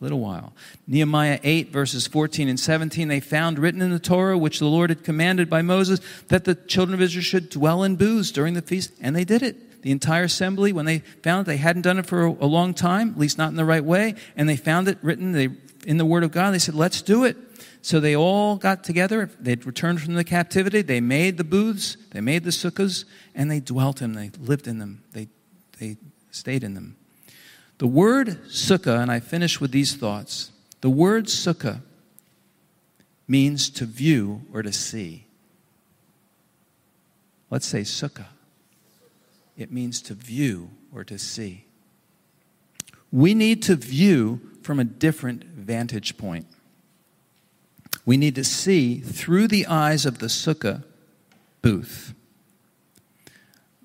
A 0.01 0.05
little 0.05 0.21
while. 0.21 0.53
Nehemiah 0.87 1.39
8, 1.43 1.71
verses 1.71 2.07
14 2.07 2.49
and 2.49 2.59
17, 2.59 3.09
they 3.09 3.21
found 3.21 3.59
written 3.59 3.81
in 3.81 3.91
the 3.91 3.99
Torah, 3.99 4.37
which 4.37 4.59
the 4.59 4.67
Lord 4.67 4.91
had 4.91 5.05
commanded 5.05 5.49
by 5.49 5.63
Moses, 5.63 6.01
that 6.29 6.45
the 6.45 6.55
children 6.55 6.95
of 6.95 7.01
Israel 7.01 7.23
should 7.23 7.49
dwell 7.51 7.83
in 7.83 7.97
booths 7.97 8.33
during 8.33 8.55
the 8.55 8.63
feast, 8.63 8.93
and 9.01 9.15
they 9.15 9.25
did 9.25 9.43
it. 9.43 9.83
The 9.83 9.91
entire 9.91 10.25
assembly, 10.25 10.73
when 10.73 10.87
they 10.87 11.01
found 11.23 11.47
it, 11.47 11.51
they 11.51 11.59
hadn't 11.59 11.83
done 11.83 11.99
it 11.99 12.07
for 12.07 12.25
a 12.25 12.47
long 12.47 12.73
time, 12.73 13.11
at 13.11 13.19
least 13.19 13.37
not 13.37 13.51
in 13.51 13.57
the 13.57 13.65
right 13.65 13.85
way, 13.85 14.15
and 14.37 14.49
they 14.49 14.57
found 14.57 14.89
it 14.89 14.99
written, 15.03 15.59
in 15.87 15.99
the 15.99 16.07
Word 16.07 16.25
of 16.25 16.33
God. 16.33 16.53
They 16.53 16.59
said, 16.59 16.75
let's 16.75 17.03
do 17.03 17.25
it. 17.25 17.37
So 17.83 18.01
they 18.01 18.17
all 18.17 18.57
got 18.57 18.83
together. 18.83 19.31
They'd 19.39 19.67
returned 19.67 20.01
from 20.01 20.15
the 20.15 20.25
captivity. 20.25 20.81
They 20.81 21.03
made 21.03 21.37
the 21.37 21.45
booths, 21.45 21.99
they 22.13 22.23
made 22.23 22.45
the 22.45 22.51
sukkahs, 22.51 23.05
and 23.35 23.51
they 23.51 23.61
dwelt 23.61 24.01
in 24.01 24.13
them. 24.13 24.31
They 24.31 24.47
lived 24.47 24.67
in 24.67 24.79
them. 24.79 25.05
They, 25.13 25.29
they 25.79 25.99
stayed 26.35 26.65
in 26.65 26.75
them. 26.75 26.97
The 27.79 27.87
word 27.87 28.45
sukkah, 28.47 29.01
and 29.01 29.11
I 29.11 29.21
finish 29.21 29.61
with 29.61 29.71
these 29.71 29.95
thoughts 29.95 30.51
the 30.81 30.91
word 30.91 31.27
sukkah 31.27 31.81
means 33.27 33.71
to 33.71 33.87
view 33.87 34.43
or 34.53 34.63
to 34.63 34.73
see. 34.73 35.27
Let's 37.51 37.67
say 37.67 37.81
sukkah. 37.81 38.27
It 39.57 39.73
means 39.73 40.03
to 40.03 40.15
view 40.15 40.71
or 40.93 41.05
to 41.05 41.19
see. 41.19 41.65
We 43.11 43.33
need 43.33 43.63
to 43.63 43.77
view 43.77 44.41
from 44.63 44.81
a 44.81 44.85
different 44.85 45.45
vantage 45.45 46.17
point. 46.17 46.47
We 48.05 48.17
need 48.17 48.35
to 48.35 48.45
see 48.45 48.99
through 48.99 49.49
the 49.49 49.67
eyes 49.67 50.05
of 50.05 50.19
the 50.19 50.27
sukkah 50.27 50.85
booth. 51.63 52.14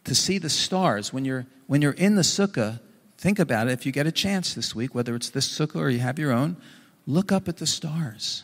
To 0.06 0.16
see 0.16 0.38
the 0.38 0.50
stars. 0.50 1.14
When 1.14 1.26
you're, 1.26 1.46
when 1.68 1.82
you're 1.82 1.92
in 1.92 2.16
the 2.16 2.22
sukkah, 2.22 2.80
think 3.18 3.40
about 3.40 3.68
it. 3.68 3.72
If 3.74 3.86
you 3.86 3.92
get 3.92 4.08
a 4.08 4.12
chance 4.12 4.54
this 4.54 4.74
week, 4.74 4.96
whether 4.96 5.16
it's 5.16 5.30
this 5.30 5.48
sukkah 5.48 5.78
or 5.78 5.90
you 5.90 6.00
have 6.00 6.18
your 6.18 6.32
own, 6.32 6.58
look 7.06 7.32
up 7.32 7.48
at 7.48 7.58
the 7.58 7.68
stars. 7.68 8.44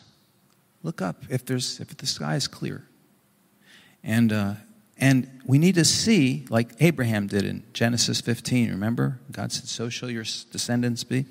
Look 0.82 1.02
up 1.02 1.24
if, 1.28 1.44
there's, 1.44 1.80
if 1.80 1.96
the 1.96 2.06
sky 2.06 2.36
is 2.36 2.46
clear. 2.46 2.86
And, 4.04 4.32
uh, 4.32 4.54
and 4.98 5.40
we 5.44 5.58
need 5.58 5.74
to 5.74 5.84
see, 5.84 6.46
like 6.48 6.70
Abraham 6.80 7.26
did 7.26 7.44
in 7.44 7.64
Genesis 7.72 8.20
15, 8.20 8.70
remember? 8.70 9.18
God 9.30 9.52
said, 9.52 9.66
So 9.66 9.88
shall 9.88 10.10
your 10.10 10.22
descendants 10.22 11.04
be. 11.04 11.26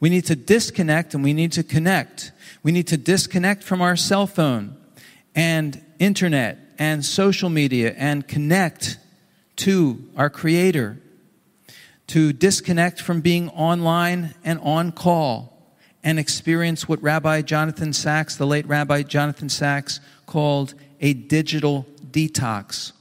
We 0.00 0.08
need 0.08 0.24
to 0.26 0.36
disconnect 0.36 1.14
and 1.14 1.22
we 1.22 1.32
need 1.32 1.52
to 1.52 1.62
connect. 1.62 2.32
We 2.62 2.72
need 2.72 2.88
to 2.88 2.96
disconnect 2.96 3.62
from 3.62 3.82
our 3.82 3.96
cell 3.96 4.26
phone 4.26 4.76
and 5.34 5.84
internet 5.98 6.58
and 6.78 7.04
social 7.04 7.50
media 7.50 7.94
and 7.96 8.26
connect 8.26 8.98
to 9.56 10.02
our 10.16 10.30
Creator. 10.30 10.98
To 12.08 12.32
disconnect 12.32 13.00
from 13.00 13.20
being 13.20 13.48
online 13.50 14.34
and 14.44 14.58
on 14.60 14.92
call 14.92 15.52
and 16.04 16.18
experience 16.18 16.88
what 16.88 17.02
Rabbi 17.02 17.42
Jonathan 17.42 17.92
Sacks, 17.92 18.36
the 18.36 18.46
late 18.46 18.66
Rabbi 18.66 19.02
Jonathan 19.02 19.48
Sacks, 19.48 20.00
called 20.26 20.74
a 21.00 21.14
digital 21.14 21.86
detox. 22.10 22.92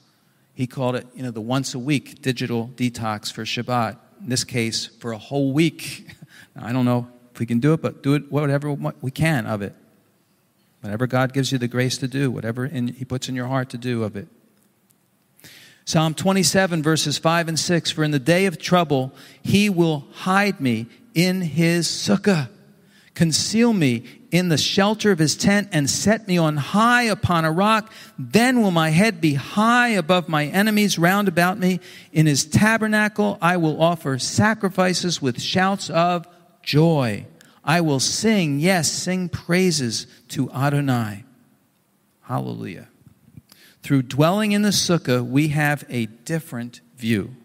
He 0.53 0.67
called 0.67 0.95
it, 0.95 1.07
you 1.15 1.23
know, 1.23 1.31
the 1.31 1.41
once 1.41 1.73
a 1.73 1.79
week 1.79 2.21
digital 2.21 2.69
detox 2.75 3.31
for 3.31 3.43
Shabbat. 3.43 3.97
In 4.21 4.29
this 4.29 4.43
case, 4.43 4.85
for 4.85 5.11
a 5.11 5.17
whole 5.17 5.51
week. 5.51 6.07
I 6.55 6.71
don't 6.71 6.85
know 6.85 7.07
if 7.33 7.39
we 7.39 7.45
can 7.45 7.59
do 7.59 7.73
it, 7.73 7.81
but 7.81 8.03
do 8.03 8.13
it 8.13 8.31
whatever 8.31 8.71
we 8.73 9.11
can 9.11 9.47
of 9.47 9.61
it. 9.61 9.75
Whatever 10.81 11.07
God 11.07 11.33
gives 11.33 11.51
you 11.51 11.57
the 11.57 11.67
grace 11.67 11.97
to 11.99 12.07
do, 12.07 12.29
whatever 12.29 12.65
in, 12.65 12.89
He 12.89 13.05
puts 13.05 13.29
in 13.29 13.35
your 13.35 13.47
heart 13.47 13.69
to 13.69 13.77
do 13.77 14.03
of 14.03 14.15
it. 14.15 14.27
Psalm 15.91 16.13
27, 16.13 16.81
verses 16.81 17.17
5 17.17 17.49
and 17.49 17.59
6 17.59 17.91
For 17.91 18.05
in 18.05 18.11
the 18.11 18.17
day 18.17 18.45
of 18.45 18.57
trouble, 18.57 19.11
He 19.43 19.69
will 19.69 20.07
hide 20.13 20.61
me 20.61 20.87
in 21.13 21.41
His 21.41 21.85
sukkah, 21.85 22.47
conceal 23.13 23.73
me 23.73 24.05
in 24.31 24.47
the 24.47 24.57
shelter 24.57 25.11
of 25.11 25.19
His 25.19 25.35
tent, 25.35 25.67
and 25.73 25.89
set 25.89 26.29
me 26.29 26.37
on 26.37 26.55
high 26.55 27.03
upon 27.03 27.43
a 27.43 27.51
rock. 27.51 27.91
Then 28.17 28.61
will 28.61 28.71
my 28.71 28.91
head 28.91 29.19
be 29.19 29.33
high 29.33 29.89
above 29.89 30.29
my 30.29 30.45
enemies 30.45 30.97
round 30.97 31.27
about 31.27 31.59
me. 31.59 31.81
In 32.13 32.25
His 32.25 32.45
tabernacle, 32.45 33.37
I 33.41 33.57
will 33.57 33.83
offer 33.83 34.17
sacrifices 34.17 35.21
with 35.21 35.41
shouts 35.41 35.89
of 35.89 36.25
joy. 36.63 37.25
I 37.65 37.81
will 37.81 37.99
sing, 37.99 38.61
yes, 38.61 38.89
sing 38.89 39.27
praises 39.27 40.07
to 40.29 40.49
Adonai. 40.51 41.25
Hallelujah. 42.21 42.87
Through 43.83 44.03
dwelling 44.03 44.51
in 44.51 44.61
the 44.61 44.69
sukkah, 44.69 45.25
we 45.27 45.49
have 45.49 45.83
a 45.89 46.05
different 46.05 46.81
view. 46.97 47.35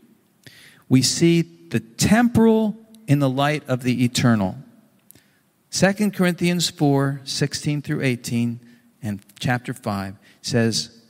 We 0.89 1.03
see 1.03 1.43
the 1.43 1.81
temporal 1.81 2.77
in 3.07 3.19
the 3.19 3.31
light 3.31 3.63
of 3.69 3.83
the 3.83 4.05
eternal. 4.05 4.57
2 5.71 6.11
Corinthians 6.11 6.71
4 6.71 7.21
16 7.25 7.83
through 7.83 8.03
18 8.03 8.61
and 9.03 9.21
chapter 9.39 9.75
5 9.75 10.17
says, 10.43 11.03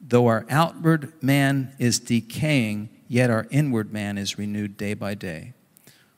Though 0.00 0.26
our 0.26 0.44
outward 0.50 1.12
man 1.22 1.74
is 1.78 1.98
decaying, 1.98 2.88
yet 3.08 3.30
our 3.30 3.46
inward 3.50 3.92
man 3.92 4.18
is 4.18 4.38
renewed 4.38 4.76
day 4.76 4.94
by 4.94 5.14
day. 5.14 5.54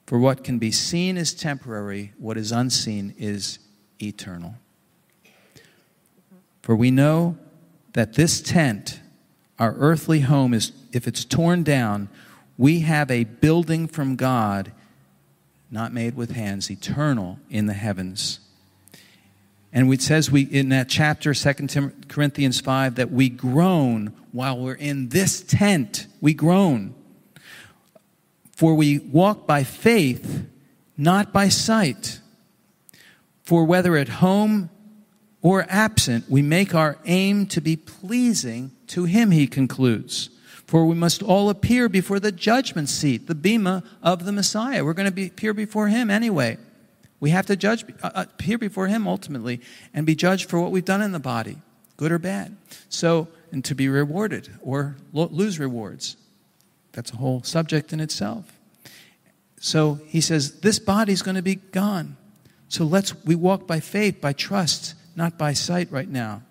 For 0.07 0.19
what 0.19 0.45
can 0.45 0.59
be 0.59 0.71
seen 0.71 1.17
is 1.17 1.35
temporary, 1.35 2.13
what 2.19 2.37
is 2.37 2.53
unseen 2.53 3.15
is 3.19 3.59
eternal. 4.01 4.55
For 6.63 6.75
we 6.75 6.91
know 6.91 7.39
that 7.95 8.15
this 8.15 8.41
tent, 8.41 9.01
our 9.59 9.75
earthly 9.75 10.21
home, 10.21 10.53
is 10.53 10.73
if 10.93 11.09
it's 11.09 11.25
torn 11.25 11.63
down, 11.63 12.09
we 12.57 12.81
have 12.81 13.11
a 13.11 13.25
building 13.25 13.89
from 13.89 14.15
God, 14.17 14.73
not 15.71 15.93
made 15.93 16.15
with 16.15 16.33
hands, 16.33 16.71
eternal 16.71 17.39
in 17.51 17.67
the 17.67 17.73
heavens. 17.73 18.41
And 19.73 19.93
it 19.93 20.03
says 20.03 20.31
we 20.31 20.43
in 20.43 20.69
that 20.69 20.89
chapter, 20.89 21.35
2 21.35 21.93
Corinthians 22.09 22.61
5, 22.61 22.95
that 22.95 23.11
we 23.11 23.29
groan 23.29 24.13
while 24.31 24.59
we're 24.59 24.75
in 24.75 25.09
this 25.09 25.41
tent. 25.41 26.07
We 26.21 26.33
groan. 26.33 26.95
For 28.53 28.77
we 28.77 29.01
walk 29.01 29.49
by 29.49 29.65
faith, 29.65 30.47
not 30.97 31.33
by 31.33 31.49
sight. 31.49 32.21
For 33.43 33.65
whether 33.65 33.97
at 33.97 34.09
home 34.09 34.71
or 35.45 35.67
absent, 35.69 36.25
we 36.31 36.41
make 36.41 36.75
our 36.75 36.97
aim 37.05 37.45
to 37.45 37.61
be 37.61 37.77
pleasing 37.77 38.73
to 38.87 39.05
him, 39.05 39.31
he 39.31 39.47
concludes. 39.47 40.31
For 40.67 40.87
we 40.87 40.95
must 40.95 41.23
all 41.23 41.51
appear 41.51 41.91
before 41.91 42.19
the 42.19 42.33
judgment 42.33 42.89
seat, 42.89 43.27
the 43.27 43.35
bema 43.35 43.85
of 44.03 44.25
the 44.25 44.33
Messiah. 44.33 44.83
We're 44.83 44.95
going 44.95 45.05
to 45.05 45.13
be, 45.13 45.27
appear 45.27 45.53
before 45.53 45.89
him 45.89 46.09
anyway. 46.09 46.57
We 47.21 47.29
have 47.29 47.45
to 47.47 47.57
judge, 47.57 47.85
uh, 48.03 48.11
uh 48.15 48.25
appear 48.25 48.57
before 48.57 48.87
him 48.87 49.07
ultimately 49.07 49.61
and 49.93 50.07
be 50.07 50.15
judged 50.15 50.49
for 50.49 50.59
what 50.59 50.71
we've 50.71 50.85
done 50.85 51.03
in 51.03 51.13
the 51.13 51.21
body, 51.21 51.59
good 51.99 52.11
or 52.11 52.19
bad. 52.19 52.57
So, 52.89 53.29
and 53.53 53.63
to 53.67 53.75
be 53.75 53.87
rewarded 53.87 54.49
or 54.63 54.97
lo- 55.13 55.29
lose 55.31 55.59
rewards. 55.59 56.17
That's 56.93 57.13
a 57.13 57.17
whole 57.17 57.43
subject 57.43 57.93
in 57.93 58.01
itself. 58.01 58.59
So 59.61 60.01
he 60.07 60.23
says, 60.23 60.61
This 60.61 60.79
body's 60.79 61.21
going 61.21 61.37
to 61.37 61.43
be 61.43 61.57
gone. 61.57 62.17
So 62.69 62.85
let's, 62.85 63.15
we 63.27 63.35
walk 63.35 63.67
by 63.67 63.81
faith, 63.81 64.23
by 64.23 64.33
trust, 64.33 64.95
not 65.17 65.39
by 65.39 65.53
sight 65.53 65.91
right 65.91 66.09
now. 66.09 66.43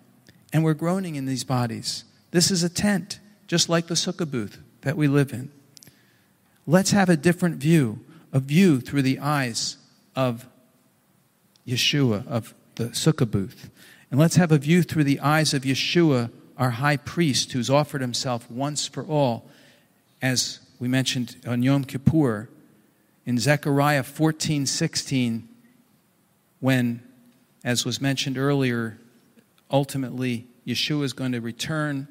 And 0.52 0.64
we're 0.64 0.74
groaning 0.74 1.16
in 1.16 1.26
these 1.26 1.44
bodies. 1.44 2.04
This 2.30 2.50
is 2.50 2.62
a 2.62 2.68
tent, 2.68 3.20
just 3.46 3.68
like 3.68 3.86
the 3.86 3.94
sukkah 3.94 4.30
booth 4.30 4.58
that 4.82 4.96
we 4.96 5.08
live 5.08 5.32
in. 5.32 5.50
Let's 6.66 6.92
have 6.92 7.08
a 7.08 7.16
different 7.16 7.56
view, 7.56 8.00
a 8.32 8.40
view 8.40 8.80
through 8.80 9.02
the 9.02 9.18
eyes 9.18 9.76
of 10.16 10.46
Yeshua, 11.66 12.26
of 12.26 12.54
the 12.76 12.86
sukkah 12.86 13.30
booth. 13.30 13.70
And 14.10 14.20
let's 14.20 14.36
have 14.36 14.52
a 14.52 14.58
view 14.58 14.82
through 14.82 15.04
the 15.04 15.20
eyes 15.20 15.54
of 15.54 15.62
Yeshua, 15.62 16.30
our 16.56 16.70
high 16.70 16.96
priest, 16.96 17.52
who's 17.52 17.68
offered 17.68 18.00
himself 18.00 18.50
once 18.50 18.86
for 18.86 19.04
all 19.04 19.48
as 20.24 20.60
we 20.78 20.88
mentioned 20.88 21.36
on 21.46 21.62
Yom 21.62 21.84
Kippur, 21.84 22.48
in 23.26 23.38
Zechariah 23.38 24.02
14 24.02 24.64
16, 24.64 25.46
when, 26.60 27.02
as 27.64 27.84
was 27.84 28.00
mentioned 28.00 28.36
earlier, 28.36 28.98
ultimately 29.70 30.46
Yeshua 30.66 31.02
is 31.04 31.12
going 31.14 31.32
to 31.32 31.40
return. 31.40 32.06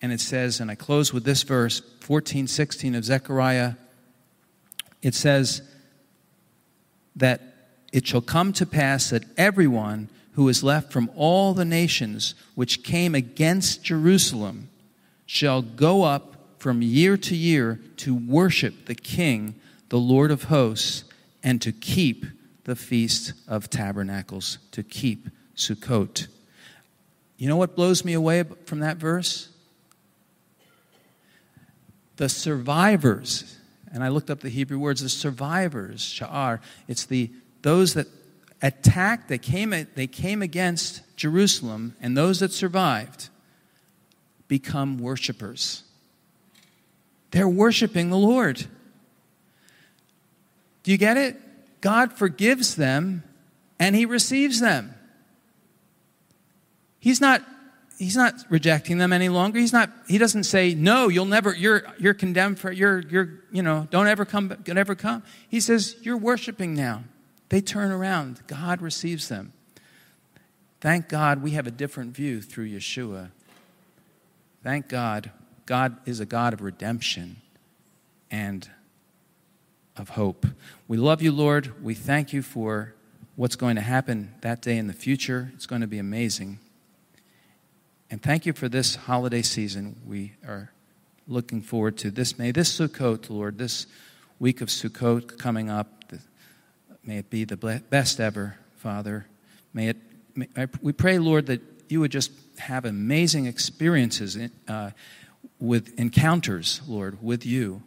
And 0.00 0.12
it 0.12 0.20
says, 0.20 0.60
and 0.60 0.70
I 0.70 0.76
close 0.76 1.12
with 1.12 1.24
this 1.24 1.42
verse 1.42 1.80
14 2.00 2.46
16 2.46 2.94
of 2.94 3.04
Zechariah. 3.04 3.74
It 5.02 5.14
says 5.14 5.62
that 7.16 7.40
it 7.92 8.06
shall 8.06 8.20
come 8.20 8.52
to 8.54 8.66
pass 8.66 9.10
that 9.10 9.24
everyone 9.36 10.08
who 10.32 10.48
is 10.48 10.64
left 10.64 10.92
from 10.92 11.10
all 11.14 11.54
the 11.54 11.64
nations 11.64 12.34
which 12.54 12.82
came 12.82 13.14
against 13.14 13.84
Jerusalem 13.84 14.68
shall 15.26 15.62
go 15.62 16.02
up 16.02 16.36
from 16.58 16.82
year 16.82 17.16
to 17.16 17.36
year 17.36 17.80
to 17.98 18.14
worship 18.14 18.86
the 18.86 18.94
King, 18.94 19.54
the 19.90 19.98
Lord 19.98 20.30
of 20.30 20.44
hosts, 20.44 21.04
and 21.42 21.62
to 21.62 21.72
keep 21.72 22.26
the 22.64 22.76
Feast 22.76 23.32
of 23.46 23.70
Tabernacles, 23.70 24.58
to 24.72 24.82
keep 24.82 25.28
Sukkot. 25.56 26.28
You 27.36 27.48
know 27.48 27.56
what 27.56 27.76
blows 27.76 28.04
me 28.04 28.12
away 28.12 28.44
from 28.64 28.80
that 28.80 28.96
verse? 28.96 29.48
The 32.16 32.28
survivors, 32.28 33.58
and 33.92 34.02
I 34.02 34.08
looked 34.08 34.30
up 34.30 34.40
the 34.40 34.48
Hebrew 34.48 34.78
words, 34.78 35.02
the 35.02 35.08
survivors, 35.08 36.00
sha'ar, 36.00 36.60
it's 36.88 37.06
the 37.06 37.30
those 37.62 37.94
that 37.94 38.06
attacked, 38.60 39.28
they 39.28 39.38
came, 39.38 39.70
they 39.94 40.06
came 40.06 40.42
against 40.42 41.02
Jerusalem, 41.16 41.96
and 42.00 42.16
those 42.16 42.40
that 42.40 42.52
survived 42.52 43.30
become 44.48 44.98
worshipers. 44.98 45.82
They're 47.30 47.48
worshiping 47.48 48.10
the 48.10 48.18
Lord. 48.18 48.66
Do 50.82 50.92
you 50.92 50.98
get 50.98 51.16
it? 51.16 51.40
God 51.84 52.14
forgives 52.14 52.76
them 52.76 53.22
and 53.78 53.94
he 53.94 54.06
receives 54.06 54.58
them. 54.58 54.94
He's 56.98 57.20
not 57.20 57.42
he's 57.98 58.16
not 58.16 58.32
rejecting 58.48 58.96
them 58.96 59.12
any 59.12 59.28
longer. 59.28 59.58
He's 59.58 59.74
not 59.74 59.90
he 60.08 60.16
doesn't 60.16 60.44
say, 60.44 60.72
"No, 60.74 61.08
you'll 61.08 61.26
never 61.26 61.54
you're 61.54 61.82
you're 61.98 62.14
condemned 62.14 62.58
for 62.58 62.72
you're 62.72 63.00
you're 63.00 63.28
you 63.52 63.62
know, 63.62 63.86
don't 63.90 64.06
ever 64.06 64.24
come 64.24 64.48
don't 64.64 64.78
ever 64.78 64.94
come." 64.94 65.24
He 65.46 65.60
says, 65.60 65.96
"You're 66.00 66.16
worshiping 66.16 66.72
now." 66.72 67.04
They 67.50 67.60
turn 67.60 67.90
around. 67.90 68.40
God 68.46 68.80
receives 68.80 69.28
them. 69.28 69.52
Thank 70.80 71.10
God 71.10 71.42
we 71.42 71.50
have 71.50 71.66
a 71.66 71.70
different 71.70 72.16
view 72.16 72.40
through 72.40 72.70
Yeshua. 72.70 73.30
Thank 74.62 74.88
God 74.88 75.32
God 75.66 75.98
is 76.06 76.18
a 76.18 76.26
God 76.26 76.54
of 76.54 76.62
redemption 76.62 77.42
and 78.30 78.70
of 79.96 80.10
hope. 80.10 80.46
We 80.88 80.96
love 80.96 81.22
you, 81.22 81.32
Lord. 81.32 81.82
We 81.82 81.94
thank 81.94 82.32
you 82.32 82.42
for 82.42 82.94
what's 83.36 83.56
going 83.56 83.76
to 83.76 83.82
happen 83.82 84.34
that 84.40 84.62
day 84.62 84.76
in 84.76 84.86
the 84.86 84.92
future. 84.92 85.52
It's 85.54 85.66
going 85.66 85.80
to 85.80 85.86
be 85.86 85.98
amazing. 85.98 86.58
And 88.10 88.22
thank 88.22 88.46
you 88.46 88.52
for 88.52 88.68
this 88.68 88.94
holiday 88.96 89.42
season. 89.42 89.96
We 90.06 90.32
are 90.46 90.70
looking 91.26 91.62
forward 91.62 91.96
to 91.98 92.10
this. 92.10 92.38
May 92.38 92.50
this 92.52 92.78
Sukkot, 92.78 93.30
Lord, 93.30 93.58
this 93.58 93.86
week 94.38 94.60
of 94.60 94.68
Sukkot 94.68 95.38
coming 95.38 95.70
up, 95.70 96.04
may 97.04 97.18
it 97.18 97.30
be 97.30 97.44
the 97.44 97.56
best 97.56 98.20
ever, 98.20 98.56
Father. 98.76 99.26
May 99.72 99.88
it. 99.88 99.96
May, 100.36 100.48
we 100.82 100.92
pray, 100.92 101.18
Lord, 101.18 101.46
that 101.46 101.62
you 101.88 102.00
would 102.00 102.10
just 102.10 102.32
have 102.58 102.84
amazing 102.84 103.46
experiences 103.46 104.36
in, 104.36 104.50
uh, 104.66 104.90
with 105.60 105.98
encounters, 105.98 106.80
Lord, 106.86 107.22
with 107.22 107.46
you 107.46 107.82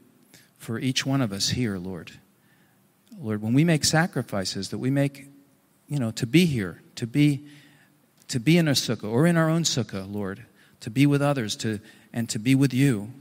for 0.57 0.79
each 0.79 1.05
one 1.05 1.21
of 1.21 1.31
us 1.31 1.49
here, 1.49 1.77
Lord. 1.77 2.11
Lord, 3.19 3.41
when 3.41 3.53
we 3.53 3.63
make 3.63 3.83
sacrifices 3.83 4.69
that 4.69 4.77
we 4.77 4.89
make, 4.89 5.27
you 5.87 5.99
know, 5.99 6.11
to 6.11 6.27
be 6.27 6.45
here, 6.45 6.81
to 6.95 7.07
be 7.07 7.45
to 8.27 8.39
be 8.39 8.57
in 8.57 8.67
a 8.67 8.71
sukkah 8.71 9.09
or 9.09 9.25
in 9.25 9.37
our 9.37 9.49
own 9.49 9.63
sukkah, 9.63 10.11
Lord, 10.11 10.45
to 10.81 10.89
be 10.89 11.05
with 11.05 11.21
others, 11.21 11.55
to 11.57 11.79
and 12.13 12.29
to 12.29 12.39
be 12.39 12.55
with 12.55 12.73
you, 12.73 13.11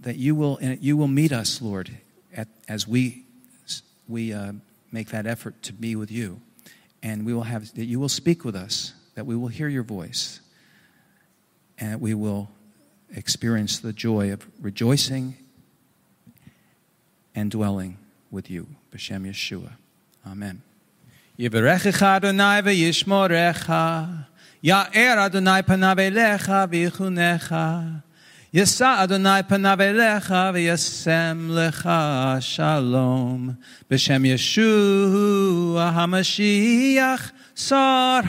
that 0.00 0.16
you 0.16 0.34
will 0.34 0.58
you 0.62 0.96
will 0.96 1.08
meet 1.08 1.32
us, 1.32 1.60
Lord, 1.60 1.90
at, 2.34 2.48
as 2.68 2.86
we 2.86 3.24
we 4.08 4.32
uh, 4.32 4.52
make 4.90 5.08
that 5.08 5.26
effort 5.26 5.60
to 5.62 5.72
be 5.72 5.96
with 5.96 6.10
you, 6.10 6.40
and 7.02 7.26
we 7.26 7.34
will 7.34 7.42
have 7.42 7.74
that 7.74 7.84
you 7.84 7.98
will 8.00 8.08
speak 8.08 8.44
with 8.44 8.56
us, 8.56 8.94
that 9.14 9.26
we 9.26 9.36
will 9.36 9.48
hear 9.48 9.68
your 9.68 9.82
voice, 9.82 10.40
and 11.78 12.00
we 12.00 12.14
will 12.14 12.48
experience 13.14 13.80
the 13.80 13.92
joy 13.92 14.32
of 14.32 14.46
rejoicing 14.60 15.36
and 17.34 17.50
dwelling 17.50 17.98
with 18.30 18.50
you. 18.50 18.66
B'Shem 18.94 19.26
Yeshua. 19.26 19.72
Amen. 20.26 20.62
Yivarechecha 21.38 22.16
Adonai 22.16 22.62
v'yishmorecha. 22.62 24.26
Ya'er 24.62 25.18
Adonai 25.18 25.62
panav 25.62 25.98
elecha 25.98 26.66
v'yichunecha. 26.68 28.02
Adonai 28.54 29.42
panav 29.42 29.78
elecha 29.78 30.52
v'yasem 30.52 31.48
lecha 31.48 32.40
shalom. 32.42 33.56
B'Shem 33.90 34.26
Yeshua 34.26 35.92
HaMashiach 35.92 37.32
sar. 37.54 38.22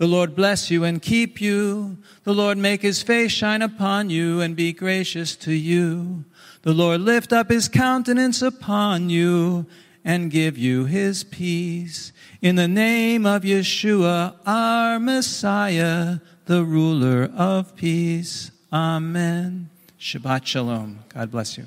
The 0.00 0.06
Lord 0.06 0.34
bless 0.34 0.70
you 0.70 0.82
and 0.82 1.02
keep 1.02 1.42
you. 1.42 1.98
The 2.24 2.32
Lord 2.32 2.56
make 2.56 2.80
his 2.80 3.02
face 3.02 3.32
shine 3.32 3.60
upon 3.60 4.08
you 4.08 4.40
and 4.40 4.56
be 4.56 4.72
gracious 4.72 5.36
to 5.36 5.52
you. 5.52 6.24
The 6.62 6.72
Lord 6.72 7.02
lift 7.02 7.34
up 7.34 7.50
his 7.50 7.68
countenance 7.68 8.40
upon 8.40 9.10
you 9.10 9.66
and 10.02 10.30
give 10.30 10.56
you 10.56 10.86
his 10.86 11.22
peace. 11.22 12.12
In 12.40 12.56
the 12.56 12.66
name 12.66 13.26
of 13.26 13.42
Yeshua, 13.42 14.36
our 14.46 14.98
Messiah, 14.98 16.20
the 16.46 16.64
ruler 16.64 17.30
of 17.36 17.76
peace. 17.76 18.52
Amen. 18.72 19.68
Shabbat 19.98 20.46
Shalom. 20.46 21.00
God 21.10 21.30
bless 21.30 21.58
you. 21.58 21.66